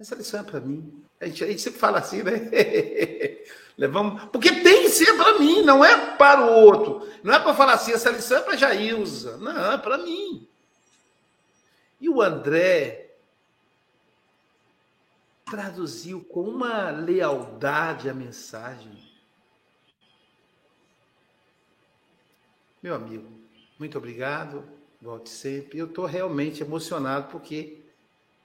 [0.00, 1.04] essa lição é para mim.
[1.20, 2.32] A gente, a gente sempre fala assim, né?
[3.76, 7.06] Levamos, porque tem que ser para mim, não é para o outro.
[7.22, 9.36] Não é para falar assim, essa lição é para Jailza.
[9.36, 10.48] Não, é para mim.
[12.02, 13.14] E o André
[15.44, 19.00] traduziu com uma lealdade a mensagem.
[22.82, 23.30] Meu amigo,
[23.78, 24.68] muito obrigado.
[25.00, 25.78] Volte sempre.
[25.78, 27.80] Eu estou realmente emocionado porque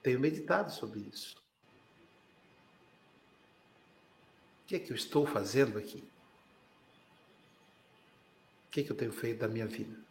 [0.04, 1.36] tenho meditado sobre isso.
[4.62, 6.04] O que é que eu estou fazendo aqui?
[8.68, 10.07] O que é que eu tenho feito da minha vida?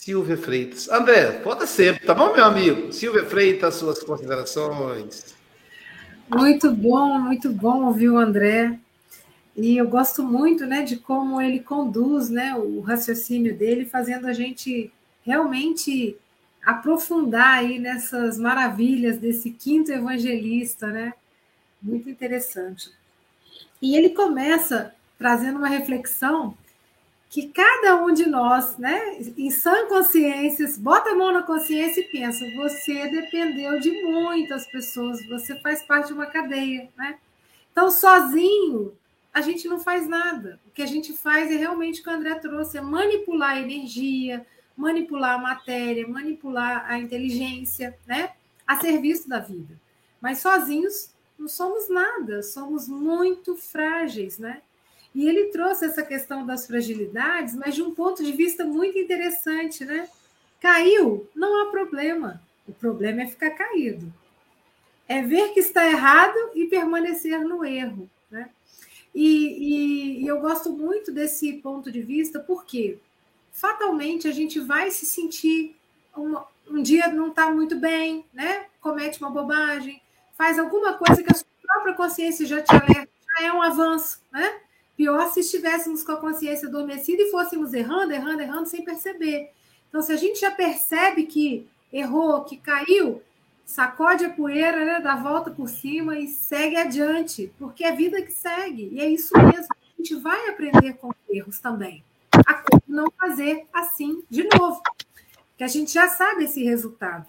[0.00, 0.88] Silvia Freitas.
[0.88, 2.90] André, pode sempre, tá bom, meu amigo?
[2.90, 5.34] Silvia Freitas, suas considerações.
[6.26, 8.78] Muito bom, muito bom o André.
[9.54, 14.32] E eu gosto muito né, de como ele conduz né, o raciocínio dele, fazendo a
[14.32, 14.90] gente
[15.22, 16.16] realmente
[16.64, 21.12] aprofundar aí nessas maravilhas desse quinto evangelista, né?
[21.80, 22.90] Muito interessante.
[23.82, 26.56] E ele começa trazendo uma reflexão
[27.30, 32.08] que cada um de nós, né, em sã consciência, bota a mão na consciência e
[32.08, 37.18] pensa: você dependeu de muitas pessoas, você faz parte de uma cadeia, né?
[37.70, 38.92] Então, sozinho,
[39.32, 40.58] a gente não faz nada.
[40.66, 43.60] O que a gente faz é realmente o que o André trouxe: é manipular a
[43.60, 44.44] energia,
[44.76, 48.32] manipular a matéria, manipular a inteligência, né?
[48.66, 49.80] A serviço da vida.
[50.20, 54.62] Mas sozinhos não somos nada, somos muito frágeis, né?
[55.14, 59.84] E ele trouxe essa questão das fragilidades, mas de um ponto de vista muito interessante,
[59.84, 60.08] né?
[60.60, 62.40] Caiu, não há problema.
[62.66, 64.12] O problema é ficar caído.
[65.08, 68.50] É ver que está errado e permanecer no erro, né?
[69.12, 72.98] E, e, e eu gosto muito desse ponto de vista, porque
[73.50, 75.76] fatalmente a gente vai se sentir
[76.16, 76.36] um,
[76.68, 78.66] um dia não está muito bem, né?
[78.80, 80.00] Comete uma bobagem,
[80.36, 83.08] faz alguma coisa que a sua própria consciência já te alerta,
[83.38, 84.60] já é um avanço, né?
[85.00, 89.50] Pior se estivéssemos com a consciência adormecida e fôssemos errando, errando, errando sem perceber.
[89.88, 93.22] Então, se a gente já percebe que errou, que caiu,
[93.64, 98.20] sacode a poeira, né, dá a volta por cima e segue adiante, porque é vida
[98.20, 98.90] que segue.
[98.92, 99.68] E é isso mesmo.
[99.72, 102.04] A gente vai aprender com erros também.
[102.46, 104.82] A não fazer assim de novo.
[105.56, 107.24] Que a gente já sabe esse resultado.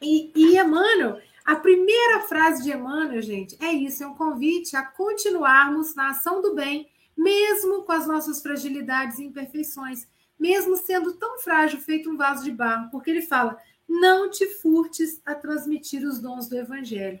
[0.00, 4.82] E, e Emmanuel a primeira frase de Emmanuel, gente, é isso: é um convite a
[4.82, 10.08] continuarmos na ação do bem, mesmo com as nossas fragilidades e imperfeições,
[10.40, 15.20] mesmo sendo tão frágil feito um vaso de barro, porque ele fala: não te furtes
[15.26, 17.20] a transmitir os dons do Evangelho.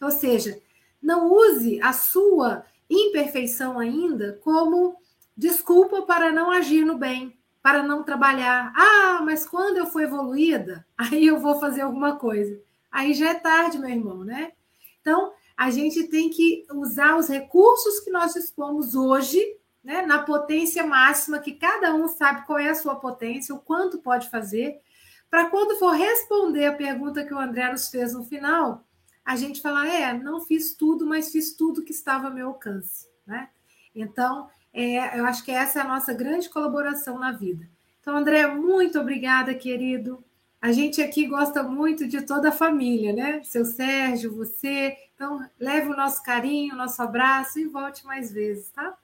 [0.00, 0.60] Ou seja,
[1.02, 4.96] não use a sua imperfeição ainda como
[5.36, 8.72] desculpa para não agir no bem, para não trabalhar.
[8.76, 12.62] Ah, mas quando eu for evoluída, aí eu vou fazer alguma coisa
[12.94, 14.52] aí já é tarde, meu irmão, né?
[15.00, 19.44] Então, a gente tem que usar os recursos que nós dispomos hoje,
[19.82, 23.98] né, na potência máxima, que cada um sabe qual é a sua potência, o quanto
[23.98, 24.80] pode fazer,
[25.28, 28.86] para quando for responder a pergunta que o André nos fez no final,
[29.24, 33.08] a gente falar: é, não fiz tudo, mas fiz tudo que estava ao meu alcance,
[33.26, 33.48] né?
[33.92, 37.68] Então, é, eu acho que essa é a nossa grande colaboração na vida.
[38.00, 40.24] Então, André, muito obrigada, querido.
[40.64, 43.42] A gente aqui gosta muito de toda a família, né?
[43.44, 44.96] Seu Sérgio, você.
[45.14, 48.96] Então, leve o nosso carinho, o nosso abraço e volte mais vezes, tá?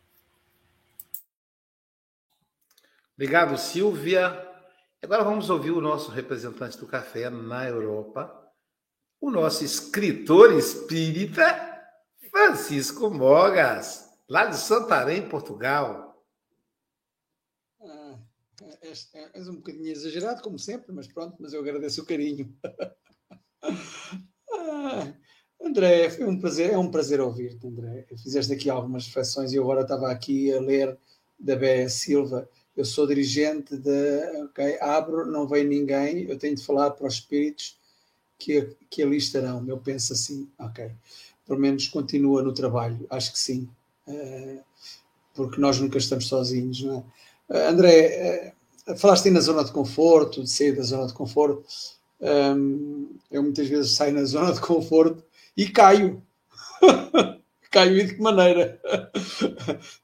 [3.14, 4.42] Obrigado, Silvia.
[5.02, 8.34] Agora vamos ouvir o nosso representante do café na Europa,
[9.20, 11.44] o nosso escritor espírita,
[12.30, 16.09] Francisco Mogas, lá de Santarém, Portugal.
[18.82, 22.54] És, és um bocadinho exagerado, como sempre, mas pronto, mas eu agradeço o carinho.
[23.62, 25.12] ah,
[25.62, 28.06] André, foi um prazer, é um prazer ouvir-te, André.
[28.22, 30.98] Fizeste aqui algumas reflexões e eu agora estava aqui a ler
[31.38, 32.48] da Bé Silva.
[32.76, 34.42] Eu sou dirigente de.
[34.44, 37.78] Ok, abro, não vem ninguém, eu tenho de falar para os espíritos
[38.38, 39.66] que, que ali estarão.
[39.68, 40.90] Eu penso assim, ok.
[41.46, 43.68] Pelo menos continua no trabalho, acho que sim.
[44.06, 44.62] Uh,
[45.34, 47.06] porque nós nunca estamos sozinhos, não
[47.50, 47.58] é?
[47.58, 48.54] Uh, André,
[48.96, 51.64] falaste aí na zona de conforto, de sair da zona de conforto.
[52.20, 55.24] Um, eu muitas vezes saio na zona de conforto
[55.56, 56.22] e caio.
[57.70, 58.80] caio e de que maneira?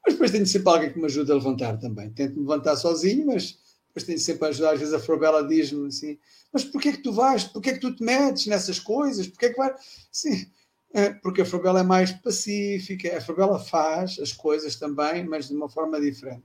[0.05, 2.11] mas depois tenho sempre alguém que me ajude a levantar também.
[2.11, 3.59] Tento me levantar sozinho, mas
[3.89, 4.73] depois tenho sempre a ajudar.
[4.73, 6.19] Às vezes a Frobela diz-me assim:
[6.53, 7.45] Mas porquê é que tu vais?
[7.45, 9.27] Porquê é que tu te metes nessas coisas?
[9.27, 9.75] Porquê é que vais?
[10.13, 10.47] Sim,
[10.95, 15.55] É, porque a Fabela é mais pacífica, a Fabela faz as coisas também, mas de
[15.55, 16.45] uma forma diferente.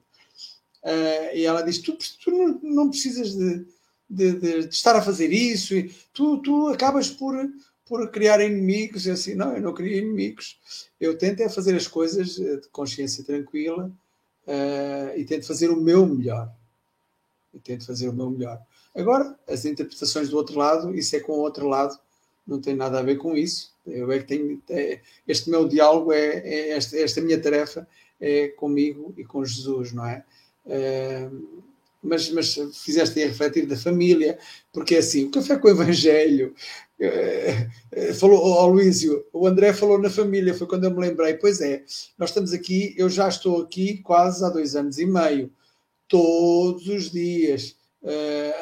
[0.84, 3.66] Uh, e ela diz: Tu, tu não, não, precisas de,
[4.10, 7.36] de, de, de, estar a fazer isso, e tu, tu acabas por,
[7.86, 9.06] por criar inimigos.
[9.06, 10.60] E assim, não, eu não crio inimigos.
[11.00, 13.92] Eu tento é fazer as coisas eh, de consciência tranquila
[14.48, 16.52] uh, e tento fazer o meu melhor.
[17.54, 18.62] Eu tento fazer o meu melhor.
[18.96, 21.98] Agora, as interpretações do outro lado, isso é com o outro lado,
[22.46, 23.74] não tem nada a ver com isso.
[23.86, 27.88] Eu é que tenho, é, este meu diálogo, é, é esta, esta minha tarefa
[28.20, 30.24] é comigo e com Jesus, não é?
[32.03, 34.38] Mas, mas fizeste refletir da família,
[34.72, 36.53] porque é assim, o café com o Evangelho,
[36.99, 41.62] uh, falou ao Luísio, o André falou na família, foi quando eu me lembrei, pois
[41.62, 41.84] é,
[42.18, 45.51] nós estamos aqui, eu já estou aqui quase há dois anos e meio,
[46.07, 47.76] todos os dias,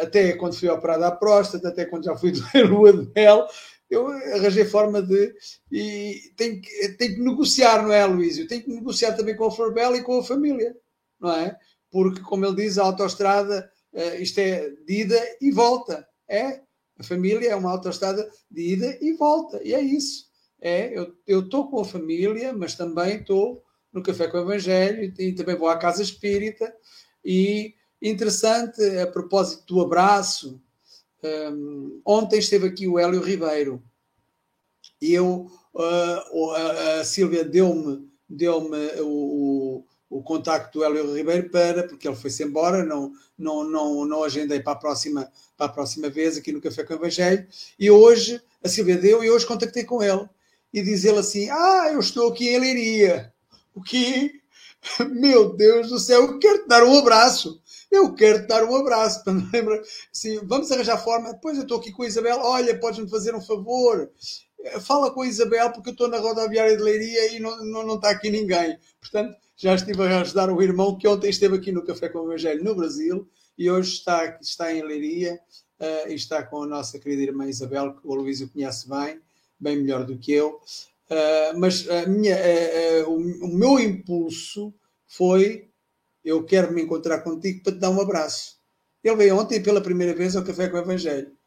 [0.02, 3.08] até quando fui operado à próstata, até quando já fui de lua de
[3.90, 5.34] eu arranjei forma de.
[5.72, 8.48] E tenho que, tenho que negociar, não é, Luísio?
[8.48, 10.76] Tenho que negociar também com a Florbela e com a família,
[11.20, 11.58] não é?
[11.92, 16.08] Porque, como ele diz, a autoestrada, uh, isto é de ida e volta.
[16.28, 16.62] É,
[16.98, 20.30] a família é uma autoestrada de ida e volta, e é isso.
[20.62, 20.94] É,
[21.26, 23.64] eu estou com a família, mas também estou
[23.94, 26.74] no Café com o Evangelho e também vou à Casa Espírita.
[27.24, 30.62] E interessante, a propósito do abraço,
[31.24, 33.82] um, ontem esteve aqui o Hélio Ribeiro
[35.02, 41.50] e eu, uh, a, a Sílvia deu-me deu, -me, o, o contacto do Hélio Ribeiro
[41.50, 45.70] para, porque ele foi-se embora, não, não, não, não agendei para a, próxima, para a
[45.70, 47.48] próxima vez aqui no Café com o Evangelho,
[47.78, 50.28] e hoje a Silvia deu e hoje contactei com ele
[50.74, 53.34] e diz ele assim: Ah, eu estou aqui em Leiria.
[53.74, 54.40] O que?
[55.10, 57.62] Meu Deus do céu, eu quero te dar um abraço.
[57.92, 59.24] Eu quero te dar um abraço.
[59.52, 59.82] Lembra?
[60.14, 61.34] Assim, vamos arranjar forma.
[61.34, 62.40] Depois eu estou aqui com a Isabel.
[62.40, 64.12] Olha, podes-me fazer um favor.
[64.82, 67.96] Fala com a Isabel, porque eu estou na rodoviária de Leiria e não, não, não
[67.96, 68.78] está aqui ninguém.
[69.00, 72.28] Portanto, já estive a ajudar o irmão que ontem esteve aqui no Café com o
[72.28, 75.38] Evangelho no Brasil e hoje está, está em Leiria
[75.80, 79.20] uh, e está com a nossa querida irmã Isabel, que o Luísio conhece bem,
[79.60, 80.62] bem melhor do que eu.
[81.10, 84.74] Uh, mas minha, uh, o, o meu impulso
[85.06, 85.70] foi:
[86.24, 88.58] eu quero me encontrar contigo para te dar um abraço.
[89.04, 91.38] Ele veio ontem pela primeira vez ao Café com o Evangelho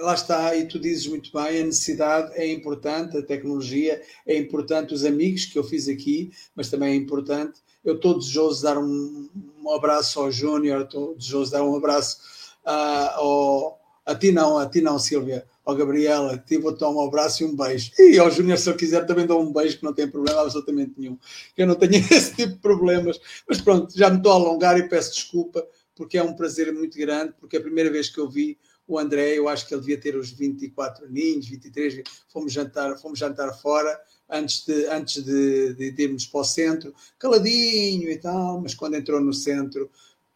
[0.00, 4.94] lá está, e tu dizes muito bem, a necessidade é importante, a tecnologia é importante,
[4.94, 7.60] os amigos que eu fiz aqui, mas também é importante.
[7.84, 9.28] Eu estou desejoso de dar um,
[9.62, 12.18] um abraço ao Júnior, estou desejoso de dar um abraço
[12.64, 17.00] uh, ao, a ti não, a ti não, Silvia, ao Gabriela, ti vou dar um
[17.00, 17.90] abraço e um beijo.
[17.98, 20.92] E ao Júnior, se eu quiser, também dou um beijo, que não tem problema absolutamente
[20.96, 21.18] nenhum.
[21.56, 24.88] Eu não tenho esse tipo de problemas, mas pronto, já me estou a alongar e
[24.88, 28.28] peço desculpa, porque é um prazer muito grande, porque é a primeira vez que eu
[28.28, 32.96] vi o André, eu acho que ele devia ter os 24 aninhos, 23, fomos jantar,
[32.98, 38.60] fomos jantar fora antes de, antes de, de, irmos para o centro, caladinho e tal,
[38.60, 39.90] mas quando entrou no centro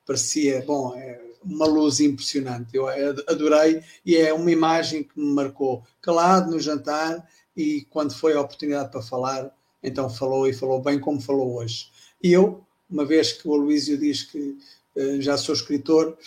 [0.05, 2.75] parecia, bom, é uma luz impressionante.
[2.75, 2.89] Eu
[3.29, 5.85] adorei e é uma imagem que me marcou.
[6.01, 7.27] Calado no jantar
[7.57, 11.89] e quando foi a oportunidade para falar, então falou e falou bem como falou hoje.
[12.23, 14.59] E eu, uma vez que o Aloísio diz que
[14.97, 16.19] uh, já sou escritor,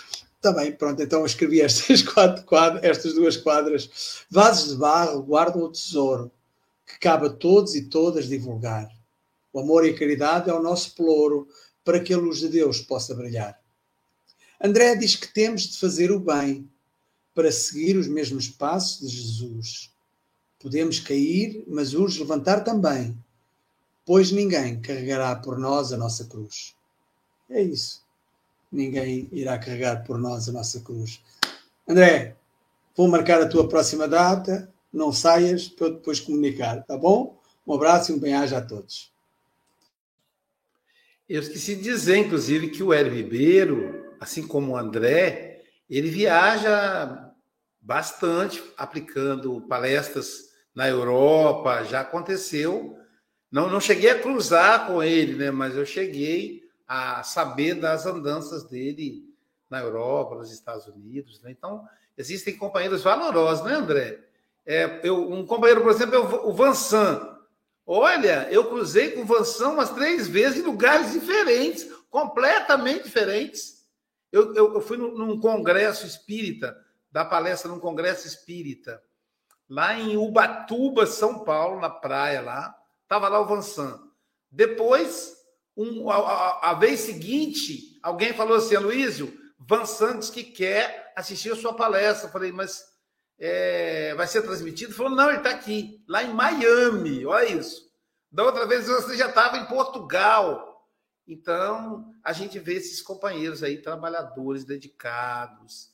[0.52, 4.26] Bem, pronto, então escrevi estas, quatro quadras, estas duas quadras.
[4.30, 6.30] Vasos de barro guardam o tesouro,
[6.86, 8.90] que cabe a todos e todas divulgar.
[9.54, 11.48] O amor e a caridade é o nosso pelouro,
[11.86, 13.58] para que a luz de Deus possa brilhar.
[14.62, 16.70] André diz que temos de fazer o bem,
[17.34, 19.92] para seguir os mesmos passos de Jesus.
[20.60, 23.18] Podemos cair, mas urge levantar também,
[24.06, 26.76] pois ninguém carregará por nós a nossa cruz.
[27.50, 28.03] É isso
[28.74, 31.22] ninguém irá carregar por nós a nossa cruz.
[31.88, 32.36] André,
[32.96, 37.40] vou marcar a tua próxima data, não saias para eu depois comunicar, tá bom?
[37.66, 39.12] Um abraço e um bem-aja a todos.
[41.30, 47.32] Eu esqueci de dizer, inclusive, que o Hélio Ribeiro, assim como o André, ele viaja
[47.80, 52.98] bastante aplicando palestras na Europa, já aconteceu.
[53.52, 55.52] Não, não cheguei a cruzar com ele, né?
[55.52, 59.24] Mas eu cheguei a saber das andanças dele
[59.70, 61.42] na Europa, nos Estados Unidos.
[61.42, 61.52] Né?
[61.52, 64.20] Então, existem companheiros valorosos, né, André?
[64.66, 67.38] É, eu, um companheiro, por exemplo, é o Vansan.
[67.86, 73.84] Olha, eu cruzei com o Vansan umas três vezes em lugares diferentes, completamente diferentes.
[74.32, 76.78] Eu, eu, eu fui num, congresso espírita,
[77.12, 79.02] da palestra num congresso espírita,
[79.70, 82.76] lá em Ubatuba, São Paulo, na praia lá.
[83.04, 84.00] Estava lá o Vansan.
[84.50, 85.36] Depois,
[85.76, 91.56] um, a, a, vez seguinte, alguém falou assim, Aloysio, Van Santos que quer assistir a
[91.56, 92.28] sua palestra.
[92.28, 92.84] Eu falei, mas
[93.40, 94.94] é, vai ser transmitido.
[94.94, 97.92] Falou, não, ele está aqui, lá em Miami, olha isso.
[98.32, 100.72] Da outra vez você já estava em Portugal.
[101.28, 105.92] Então, a gente vê esses companheiros aí, trabalhadores, dedicados.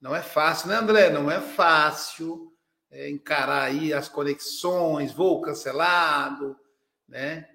[0.00, 1.10] Não é fácil, né, André?
[1.10, 2.52] Não é fácil
[2.90, 6.58] é, encarar aí as conexões, voo cancelado,
[7.08, 7.48] né?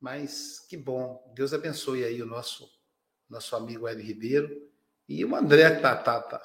[0.00, 1.32] Mas que bom.
[1.34, 2.68] Deus abençoe aí o nosso
[3.30, 4.50] nosso amigo Hélio Ribeiro
[5.08, 6.42] e o André que tá, tá,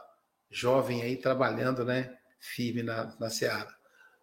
[0.52, 2.16] jovem aí trabalhando, né?
[2.40, 3.74] Firme na, na Seara.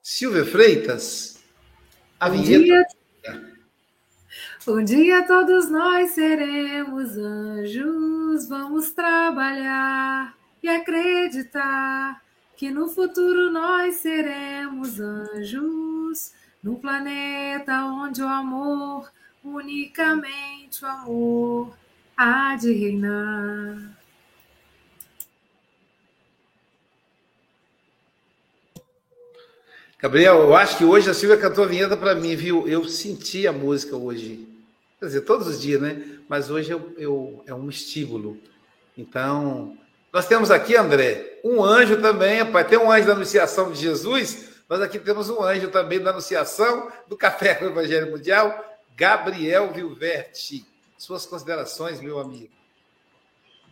[0.00, 1.42] Silvia Freitas,
[2.18, 2.86] a um vinheta.
[3.22, 3.56] Dia,
[4.66, 12.22] um dia todos nós seremos anjos, vamos trabalhar e acreditar
[12.56, 19.10] que no futuro nós seremos anjos, num planeta onde o amor,
[19.44, 21.76] unicamente o amor,
[22.16, 23.92] há de reinar.
[29.98, 32.66] Gabriel, eu acho que hoje a Silvia cantou a vinheta para mim, viu?
[32.66, 34.48] Eu senti a música hoje.
[34.98, 36.18] Quer dizer, todos os dias, né?
[36.28, 38.36] Mas hoje eu, eu, é um estímulo.
[38.98, 39.76] Então,
[40.12, 42.66] nós temos aqui, André, um anjo também, rapaz.
[42.66, 46.90] Tem um anjo da Anunciação de Jesus, nós aqui temos um anjo também da Anunciação
[47.06, 50.64] do Café com o Evangelho Mundial, Gabriel Vilverti.
[50.98, 52.50] Suas considerações, meu amigo.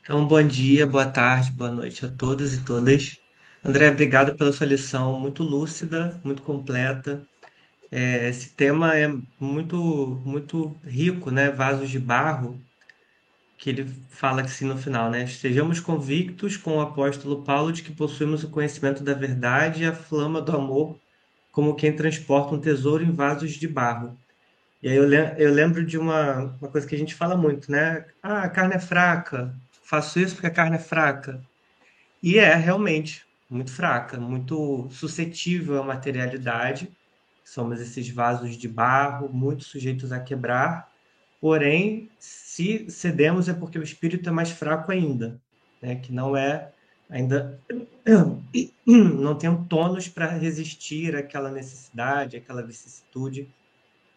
[0.02, 3.20] Então, bom dia, boa tarde, boa noite a todos e todas.
[3.62, 7.22] André, obrigado pela sua lição muito lúcida, muito completa.
[7.90, 9.76] É, esse tema é muito,
[10.24, 11.50] muito rico, né?
[11.50, 12.60] Vasos de barro,
[13.58, 15.24] que ele fala assim no final, né?
[15.24, 19.94] Estejamos convictos com o apóstolo Paulo de que possuímos o conhecimento da verdade e a
[19.94, 20.98] flama do amor,
[21.52, 24.16] como quem transporta um tesouro em vasos de barro.
[24.82, 28.06] E aí eu, eu lembro de uma, uma coisa que a gente fala muito, né?
[28.22, 31.40] Ah, a carne é fraca, faço isso porque a carne é fraca.
[32.22, 36.90] E é realmente muito fraca, muito suscetível à materialidade.
[37.44, 40.90] Somos esses vasos de barro, muito sujeitos a quebrar.
[41.40, 45.40] Porém, se cedemos é porque o espírito é mais fraco ainda,
[45.82, 45.96] né?
[45.96, 46.70] que não é
[47.08, 47.58] ainda
[48.86, 53.48] não tem um tônus para resistir àquela necessidade, àquela vicissitude.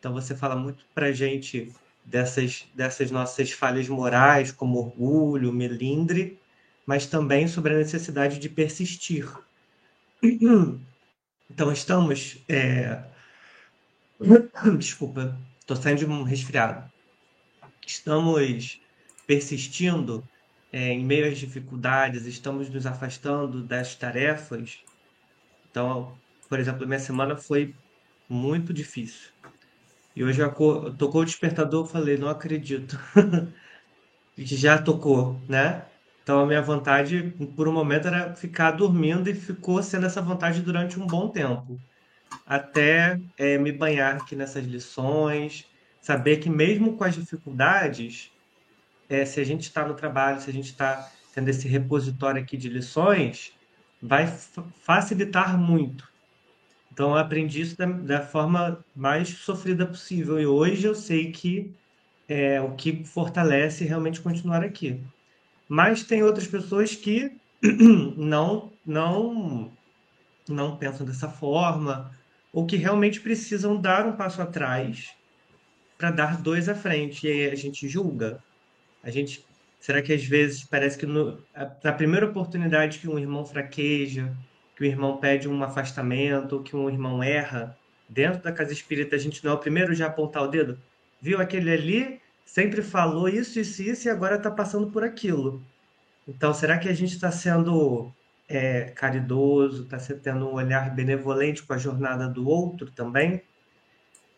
[0.04, 1.72] Então você fala muito para gente
[2.04, 6.38] dessas dessas nossas falhas morais, como orgulho, melindre,
[6.86, 9.32] mas também sobre a necessidade de persistir.
[11.50, 12.44] Então, estamos.
[12.50, 13.04] É...
[14.80, 16.92] Desculpa, estou saindo de um resfriado.
[17.86, 18.82] Estamos
[19.28, 20.28] persistindo
[20.72, 24.80] é, em meio às dificuldades, estamos nos afastando das tarefas.
[25.70, 26.18] Então,
[26.50, 27.76] por exemplo, minha semana foi
[28.28, 29.30] muito difícil.
[30.16, 30.42] E hoje
[30.98, 33.00] tocou o despertador, eu falei, não acredito.
[34.38, 35.86] Já tocou, né?
[36.24, 40.62] Então a minha vontade, por um momento, era ficar dormindo e ficou sendo essa vontade
[40.62, 41.80] durante um bom tempo.
[42.46, 45.66] Até é, me banhar aqui nessas lições,
[46.02, 48.32] saber que mesmo com as dificuldades,
[49.10, 52.56] é, se a gente está no trabalho, se a gente está tendo esse repositório aqui
[52.56, 53.54] de lições,
[54.02, 54.28] vai
[54.82, 56.13] facilitar muito.
[56.94, 61.74] Então eu aprendi isso da, da, forma mais sofrida possível e hoje eu sei que
[62.30, 65.02] é o que fortalece realmente continuar aqui.
[65.68, 67.36] Mas tem outras pessoas que
[68.16, 69.72] não não
[70.48, 72.12] não pensam dessa forma
[72.52, 75.16] ou que realmente precisam dar um passo atrás
[75.98, 77.26] para dar dois à frente.
[77.26, 78.40] E aí a gente julga.
[79.02, 79.44] A gente
[79.80, 81.44] será que às vezes parece que no,
[81.84, 84.32] na primeira oportunidade que um irmão fraqueja,
[84.76, 87.78] que o irmão pede um afastamento, que um irmão erra,
[88.10, 90.80] dentro da casa espírita a gente não é o primeiro já a apontar o dedo?
[91.22, 95.62] Viu aquele ali sempre falou isso, isso, isso e agora está passando por aquilo.
[96.28, 98.12] Então, será que a gente está sendo
[98.48, 103.42] é, caridoso, está tendo um olhar benevolente com a jornada do outro também?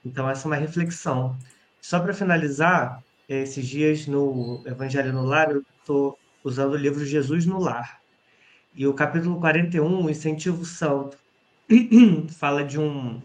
[0.04, 1.38] Então, essa é uma reflexão.
[1.82, 7.46] Só para finalizar, esses dias no Evangelho no Lar, eu estou usando o livro Jesus
[7.46, 8.00] no Lar.
[8.76, 11.18] E o capítulo 41, o Incentivo Santo,
[12.38, 13.22] fala de um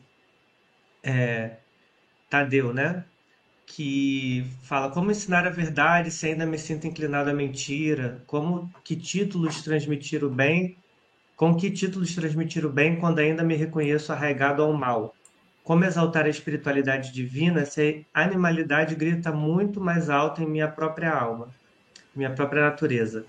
[1.02, 1.56] é,
[2.28, 3.04] Tadeu, né?
[3.72, 8.96] que fala como ensinar a verdade se ainda me sinto inclinado à mentira, como que
[8.96, 10.76] títulos transmitir o bem,
[11.36, 15.14] com que títulos transmitir o bem quando ainda me reconheço arraigado ao mal.
[15.62, 21.12] Como exaltar a espiritualidade divina se a animalidade grita muito mais alto em minha própria
[21.12, 21.48] alma,
[22.14, 23.24] minha própria natureza.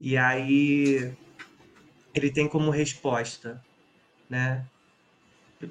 [0.00, 1.14] E aí
[2.14, 3.62] ele tem como resposta,
[4.28, 4.66] né?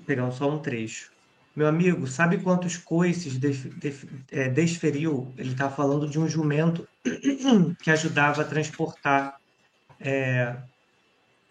[0.05, 1.11] Pegar só um trecho.
[1.55, 3.39] Meu amigo, sabe quantos coices
[4.31, 5.33] é, desferiu?
[5.37, 6.87] Ele está falando de um jumento
[7.81, 9.37] que ajudava a transportar
[9.99, 10.57] é,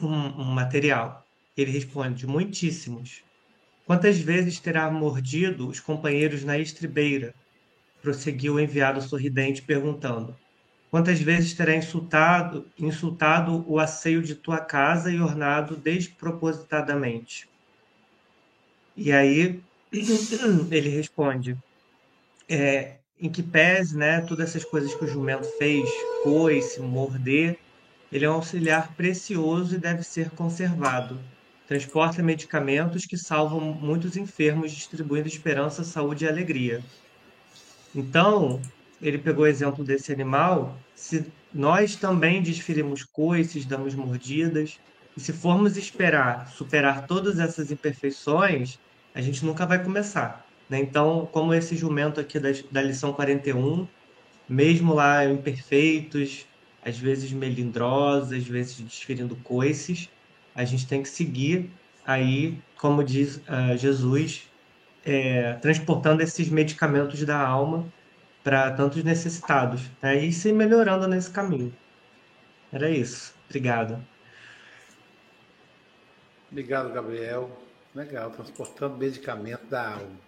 [0.00, 1.26] um, um material.
[1.56, 3.22] Ele responde: Muitíssimos.
[3.86, 7.34] Quantas vezes terá mordido os companheiros na estribeira?
[8.02, 10.36] Prosseguiu o enviado sorridente, perguntando:
[10.94, 17.48] Quantas vezes terá insultado, insultado o asseio de tua casa e ornado despropositadamente?
[18.96, 19.60] E aí
[20.70, 21.58] ele responde:
[22.48, 25.90] é, em que pese, né, todas essas coisas que o jumento fez,
[26.22, 27.58] coice, morder,
[28.12, 31.18] ele é um auxiliar precioso e deve ser conservado.
[31.66, 36.84] Transporta medicamentos que salvam muitos enfermos, distribuindo esperança, saúde e alegria.
[37.92, 38.62] Então,
[39.02, 40.78] ele pegou o exemplo desse animal.
[40.94, 44.78] Se nós também desferimos coices, damos mordidas,
[45.16, 48.78] e se formos esperar superar todas essas imperfeições,
[49.14, 50.44] a gente nunca vai começar.
[50.68, 50.80] Né?
[50.80, 53.86] Então, como esse jumento aqui da, da lição 41,
[54.48, 56.46] mesmo lá imperfeitos,
[56.84, 60.08] às vezes melindrosos, às vezes desferindo coices,
[60.54, 61.70] a gente tem que seguir
[62.06, 64.48] aí, como diz uh, Jesus,
[65.04, 67.86] é, transportando esses medicamentos da alma
[68.44, 70.22] para tantos necessitados, né?
[70.22, 71.74] e se melhorando nesse caminho.
[72.70, 73.34] Era isso.
[73.46, 74.04] Obrigado.
[76.50, 77.50] Obrigado, Gabriel.
[77.94, 80.24] Legal, transportando medicamento da alma.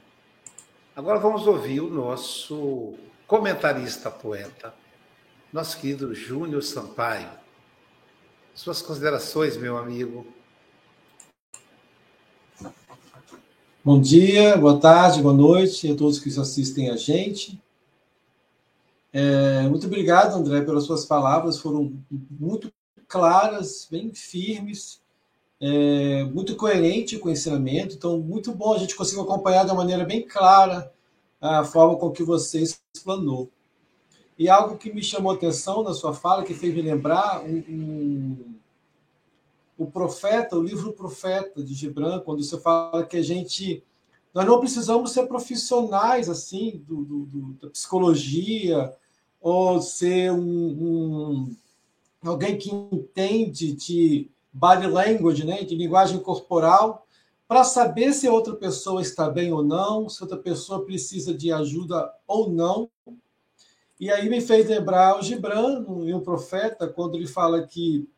[0.95, 2.95] Agora vamos ouvir o nosso
[3.27, 4.73] comentarista poeta,
[5.53, 7.29] nosso querido Júnior Sampaio.
[8.55, 10.27] Suas considerações, meu amigo.
[13.85, 17.61] Bom dia, boa tarde, boa noite a todos que assistem a gente.
[19.19, 21.91] É, muito obrigado, André, pelas suas palavras, foram
[22.39, 22.71] muito
[23.09, 25.01] claras, bem firmes,
[25.59, 29.79] é, muito coerente com o ensinamento, então muito bom a gente conseguir acompanhar de uma
[29.79, 30.93] maneira bem clara
[31.41, 32.62] a forma com que você
[32.93, 33.51] explanou.
[34.39, 38.55] E algo que me chamou atenção na sua fala, que fez me lembrar um, um,
[39.79, 43.83] o profeta, o livro Profeta de Gibran, quando você fala que a gente.
[44.35, 48.95] Nós não precisamos ser profissionais assim do, do, do da psicologia
[49.41, 51.57] ou ser um, um,
[52.22, 57.07] alguém que entende de body language, né, de linguagem corporal,
[57.47, 62.12] para saber se outra pessoa está bem ou não, se outra pessoa precisa de ajuda
[62.26, 62.91] ou não.
[64.01, 68.09] E aí me fez lembrar o Gibran, em um profeta, quando ele fala que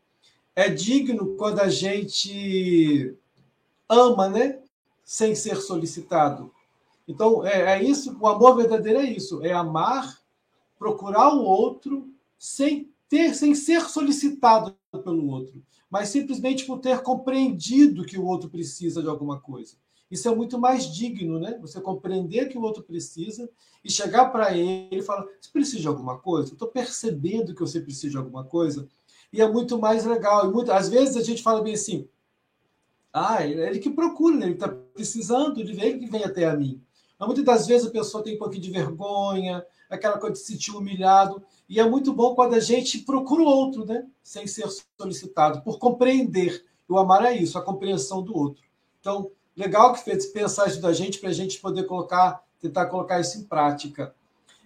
[0.55, 3.15] é digno quando a gente
[3.87, 4.59] ama, né?
[5.05, 6.51] Sem ser solicitado.
[7.07, 10.18] Então, é, é isso, o amor verdadeiro é isso, é amar,
[10.79, 14.73] procurar o outro sem ter, sem ser solicitado
[15.03, 19.75] pelo outro, mas simplesmente por ter compreendido que o outro precisa de alguma coisa.
[20.09, 21.57] Isso é muito mais digno, né?
[21.61, 23.49] Você compreender que o outro precisa
[23.83, 26.53] e chegar para ele e falar: você precisa de alguma coisa?
[26.53, 28.87] Estou percebendo que você precisa de alguma coisa.
[29.31, 30.49] E é muito mais legal.
[30.49, 32.07] E muito, às vezes a gente fala bem assim:
[33.13, 34.45] ah, é ele que procura, né?
[34.45, 36.81] ele está precisando, ele vem que vem até a mim.
[37.19, 40.53] Mas muitas das vezes a pessoa tem um pouquinho de vergonha, aquela coisa de se
[40.53, 41.41] sentir humilhado.
[41.67, 44.05] E é muito bom quando a gente procura o outro, né?
[44.23, 44.67] Sem ser
[44.97, 46.65] solicitado, por compreender.
[46.87, 48.63] O amar é isso, a compreensão do outro.
[48.99, 53.19] Então, legal que fez pensar isso da gente para a gente poder colocar, tentar colocar
[53.19, 54.13] isso em prática.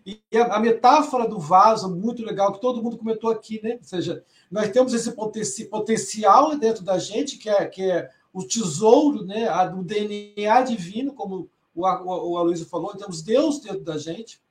[0.05, 3.75] E a, metáfora do vaso, muito legal, que todo mundo comentou aqui, né?
[3.75, 9.23] Ou seja, nós temos esse potencial dentro da gente, que é, que é o tesouro,
[9.23, 9.47] né?
[9.69, 14.41] do DNA divino, como o, o, o Aloysio falou, temos Deus dentro da gente,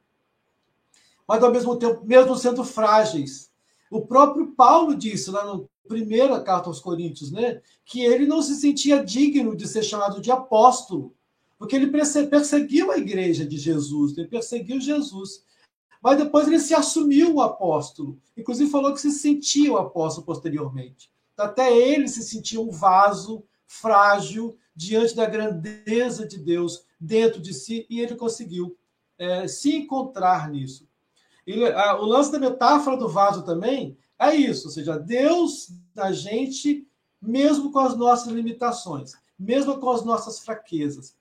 [1.32, 3.50] mas ao mesmo tempo, mesmo sendo frágeis.
[3.90, 7.62] O próprio Paulo disse lá na primeira carta aos Coríntios, né?
[7.86, 11.14] Que ele não se sentia digno de ser chamado de apóstolo,
[11.58, 15.42] porque ele perseguiu a igreja de Jesus, ele perseguiu Jesus.
[16.02, 21.10] Mas depois ele se assumiu o apóstolo, inclusive falou que se sentia o apóstolo posteriormente.
[21.34, 27.86] Até ele se sentia um vaso frágil diante da grandeza de Deus dentro de si,
[27.88, 28.76] e ele conseguiu
[29.16, 30.91] é, se encontrar nisso.
[31.46, 36.12] E, a, o lance da metáfora do vaso também é isso, ou seja, Deus da
[36.12, 36.86] gente,
[37.20, 41.16] mesmo com as nossas limitações, mesmo com as nossas fraquezas.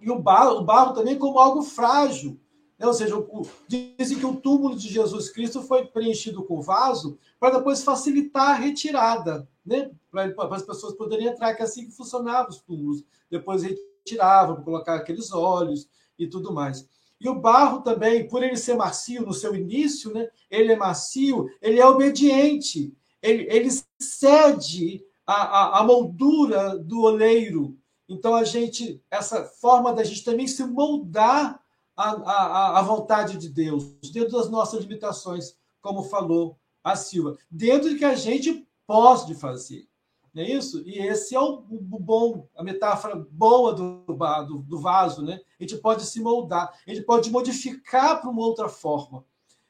[0.00, 2.38] E o barro, o barro também como algo frágil.
[2.78, 2.86] Né?
[2.86, 7.58] Ou seja, o, dizem que o túmulo de Jesus Cristo foi preenchido com vaso para
[7.58, 9.90] depois facilitar a retirada, né?
[10.10, 13.04] para as pessoas poderem entrar, que é assim que funcionavam os túmulos.
[13.30, 15.88] Depois retiravam colocar aqueles olhos
[16.18, 16.88] e tudo mais.
[17.22, 20.28] E o barro também, por ele ser macio no seu início, né?
[20.50, 22.92] ele é macio, ele é obediente,
[23.22, 23.68] ele, ele
[24.00, 27.78] cede a moldura do oleiro,
[28.12, 31.58] então, a gente, essa forma da gente também se moldar
[31.96, 37.88] à, à, à vontade de Deus, dentro das nossas limitações, como falou a Silva, dentro
[37.90, 39.88] do que a gente pode fazer.
[40.34, 40.82] Não é isso?
[40.86, 45.40] E esse é o, o bom, a metáfora boa do, do, do, vaso, né?
[45.60, 49.24] A gente pode se moldar, a gente pode modificar para uma outra forma.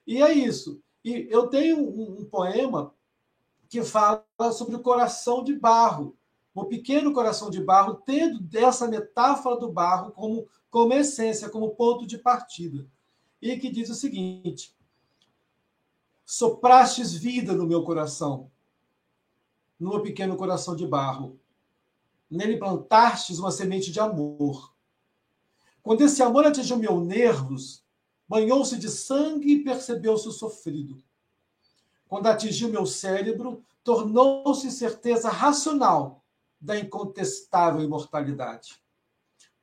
[0.07, 0.81] E é isso.
[1.05, 2.95] E eu tenho um, um poema
[3.69, 6.17] que fala sobre o coração de barro,
[6.55, 12.07] um pequeno coração de barro, tendo dessa metáfora do barro como, como essência, como ponto
[12.07, 12.87] de partida.
[13.41, 14.77] E que diz o seguinte:
[16.25, 18.49] Soprastes vida no meu coração,
[19.83, 21.39] no meu pequeno coração de barro.
[22.31, 24.73] Nele plantastes uma semente de amor.
[25.83, 27.85] Quando esse amor atingiu meus nervos,
[28.29, 31.03] banhou-se de sangue e percebeu-se sofrido.
[32.07, 36.23] Quando atingiu meu cérebro, tornou-se certeza racional
[36.61, 38.81] da incontestável imortalidade.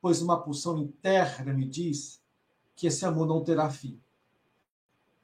[0.01, 2.22] Pois uma pulsão interna me diz
[2.76, 3.97] que esse amor não terá fim.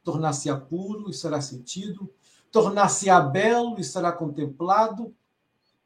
[0.04, 2.10] Tornar-se-á puro e será sentido,
[2.56, 5.14] tornar-se-á belo e será contemplado,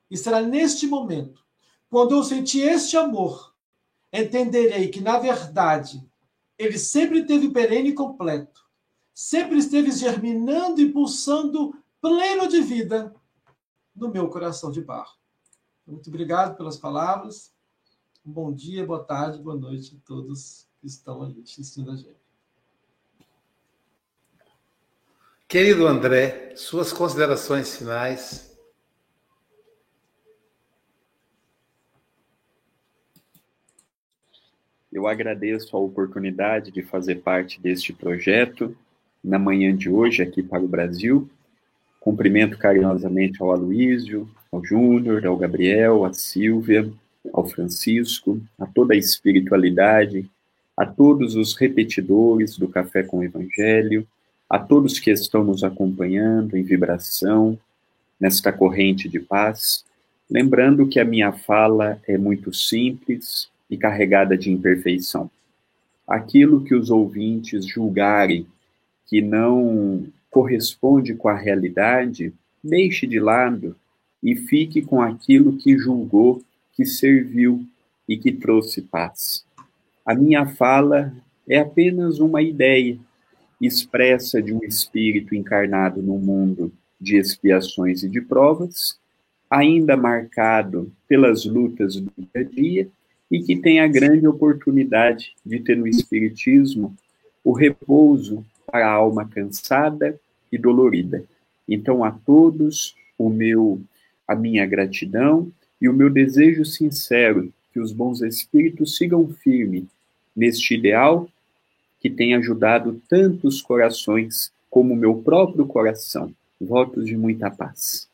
[0.08, 1.44] e será neste momento,
[1.90, 3.56] quando eu sentir este amor,
[4.14, 6.08] entenderei que, na verdade,
[6.60, 8.70] ele sempre teve perene e completo,
[9.12, 13.16] sempre esteve germinando e pulsando pleno de vida
[13.96, 15.18] no meu coração de barro.
[15.88, 17.52] Muito obrigado pelas palavras.
[18.24, 22.29] bom dia, boa tarde, boa noite a todos que estão aí assistindo a gente.
[25.52, 28.56] Querido André, suas considerações finais.
[34.94, 38.78] Eu agradeço a oportunidade de fazer parte deste projeto
[39.24, 41.28] na manhã de hoje aqui para o Brasil.
[42.00, 46.88] Cumprimento carinhosamente ao Aloísio, ao Júnior, ao Gabriel, à Silvia,
[47.34, 50.30] ao Francisco, a toda a espiritualidade,
[50.78, 54.08] a todos os repetidores do Café com o Evangelho,
[54.50, 57.58] a todos que estão nos acompanhando em vibração,
[58.20, 59.86] nesta corrente de paz,
[60.30, 65.30] lembrando que a minha fala é muito simples e carregada de imperfeição.
[66.08, 68.46] Aquilo que os ouvintes julgarem
[69.08, 72.32] que não corresponde com a realidade,
[72.64, 73.76] deixe de lado
[74.22, 76.44] e fique com aquilo que julgou
[76.74, 77.66] que serviu
[78.08, 79.44] e que trouxe paz.
[80.06, 81.14] A minha fala
[81.48, 82.98] é apenas uma ideia,
[83.60, 89.00] expressa de um espírito encarnado no mundo de expiações e de provas,
[89.50, 92.90] ainda marcado pelas lutas do dia a dia
[93.32, 96.96] e que tem a grande oportunidade de ter no espiritismo
[97.44, 100.20] o repouso para a alma cansada
[100.52, 101.24] e dolorida.
[101.68, 103.82] Então a todos o meu
[104.28, 105.52] a minha gratidão
[105.82, 109.88] e o meu desejo sincero que os bons espíritos sigam firme
[110.36, 111.28] neste ideal
[112.00, 116.34] que tem ajudado tantos corações como meu próprio coração.
[116.60, 118.10] Votos de muita paz.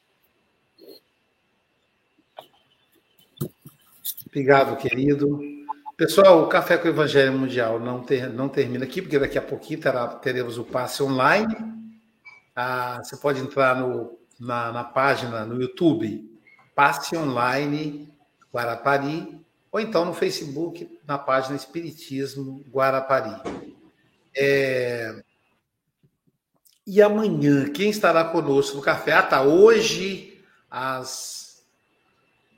[4.28, 5.40] Obrigado, querido.
[5.98, 9.42] Pessoal, o Café com o Evangelho Mundial não, ter, não termina aqui, porque daqui a
[9.42, 11.56] pouquinho terá, teremos o passe online.
[12.56, 16.30] Ah, você pode entrar no, na, na página no YouTube,
[16.76, 18.14] Passe Online
[18.54, 19.40] Guarapari,
[19.76, 23.36] ou então no Facebook, na página Espiritismo Guarapari.
[24.34, 25.22] É...
[26.88, 29.12] E amanhã, quem estará conosco no café?
[29.12, 29.42] Ah, tá.
[29.42, 31.62] Hoje, às,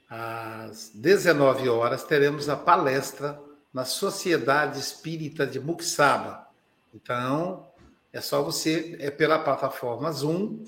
[0.08, 3.42] às 19 horas, teremos a palestra
[3.74, 6.48] na Sociedade Espírita de Muxaba.
[6.94, 7.68] Então,
[8.14, 10.64] é só você, é pela plataforma Zoom,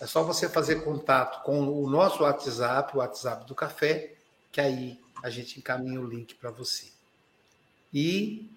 [0.00, 4.14] é só você fazer contato com o nosso WhatsApp, o WhatsApp do café,
[4.50, 6.86] que aí a gente encaminha o link para você.
[7.92, 8.50] E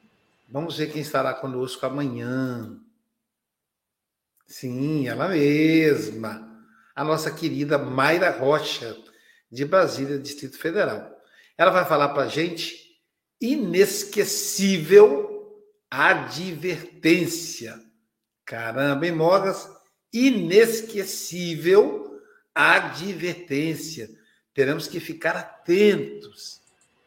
[0.48, 2.80] Vamos ver quem estará conosco amanhã.
[4.46, 6.64] Sim, ela mesma.
[6.96, 8.96] A nossa querida Mayra Rocha,
[9.52, 11.20] de Brasília, Distrito Federal.
[11.58, 13.02] Ela vai falar para a gente
[13.42, 15.34] inesquecível
[15.90, 17.82] advertência.
[18.46, 19.68] Caramba, hein, Mogas?
[20.14, 22.22] Inesquecível
[22.54, 24.10] advertência.
[24.56, 26.62] Teremos que ficar atentos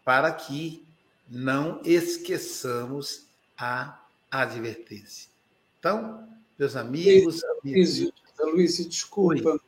[0.04, 0.86] para que
[1.28, 3.26] não esqueçamos
[3.56, 3.98] a
[4.30, 5.30] advertência.
[5.80, 6.28] Então,
[6.58, 7.40] meus amigos.
[7.64, 9.52] Luiz, Luiz desculpa.
[9.52, 9.60] Oi.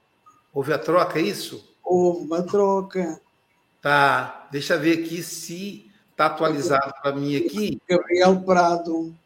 [0.52, 1.74] Houve a troca, é isso?
[1.82, 3.18] Houve uma troca.
[3.80, 7.80] Tá, deixa eu ver aqui se está atualizado para mim aqui.
[7.88, 9.16] Gabriel Prado.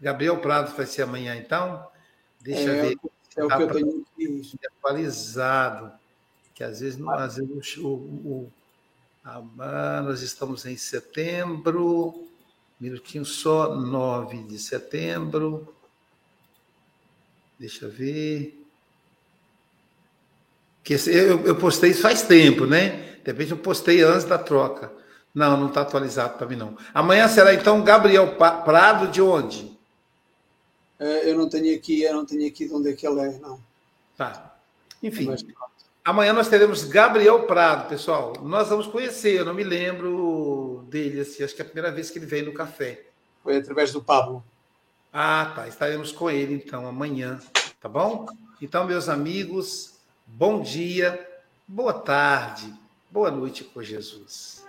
[0.00, 1.86] Gabriel Prado vai ser amanhã, então?
[2.40, 2.98] Deixa eu é, ver.
[3.36, 4.58] É o que eu tenho aqui.
[4.78, 6.01] Atualizado.
[6.62, 8.52] Que às vezes, às vezes o, o,
[9.24, 12.28] a, nós estamos em setembro
[12.78, 15.74] minutinho só, 9 de setembro.
[17.58, 18.64] Deixa eu ver.
[20.84, 23.16] Que eu, eu postei isso faz tempo, né?
[23.24, 24.92] De repente eu postei antes da troca.
[25.34, 26.78] Não, não está atualizado para mim, não.
[26.94, 29.76] Amanhã será então Gabriel Prado de onde?
[31.00, 33.38] É, eu não tenho aqui, eu não tenho aqui de onde é que ele é,
[33.40, 33.58] não.
[34.16, 34.56] Tá.
[35.02, 35.26] Enfim.
[35.26, 35.44] Mas...
[36.04, 38.32] Amanhã nós teremos Gabriel Prado, pessoal.
[38.42, 42.10] Nós vamos conhecer, eu não me lembro dele, assim, acho que é a primeira vez
[42.10, 43.04] que ele veio no café.
[43.40, 44.42] Foi através do Pablo.
[45.12, 45.68] Ah, tá.
[45.68, 47.38] Estaremos com ele então amanhã,
[47.80, 48.26] tá bom?
[48.60, 49.94] Então, meus amigos,
[50.26, 51.24] bom dia,
[51.68, 52.74] boa tarde,
[53.08, 54.64] boa noite com Jesus.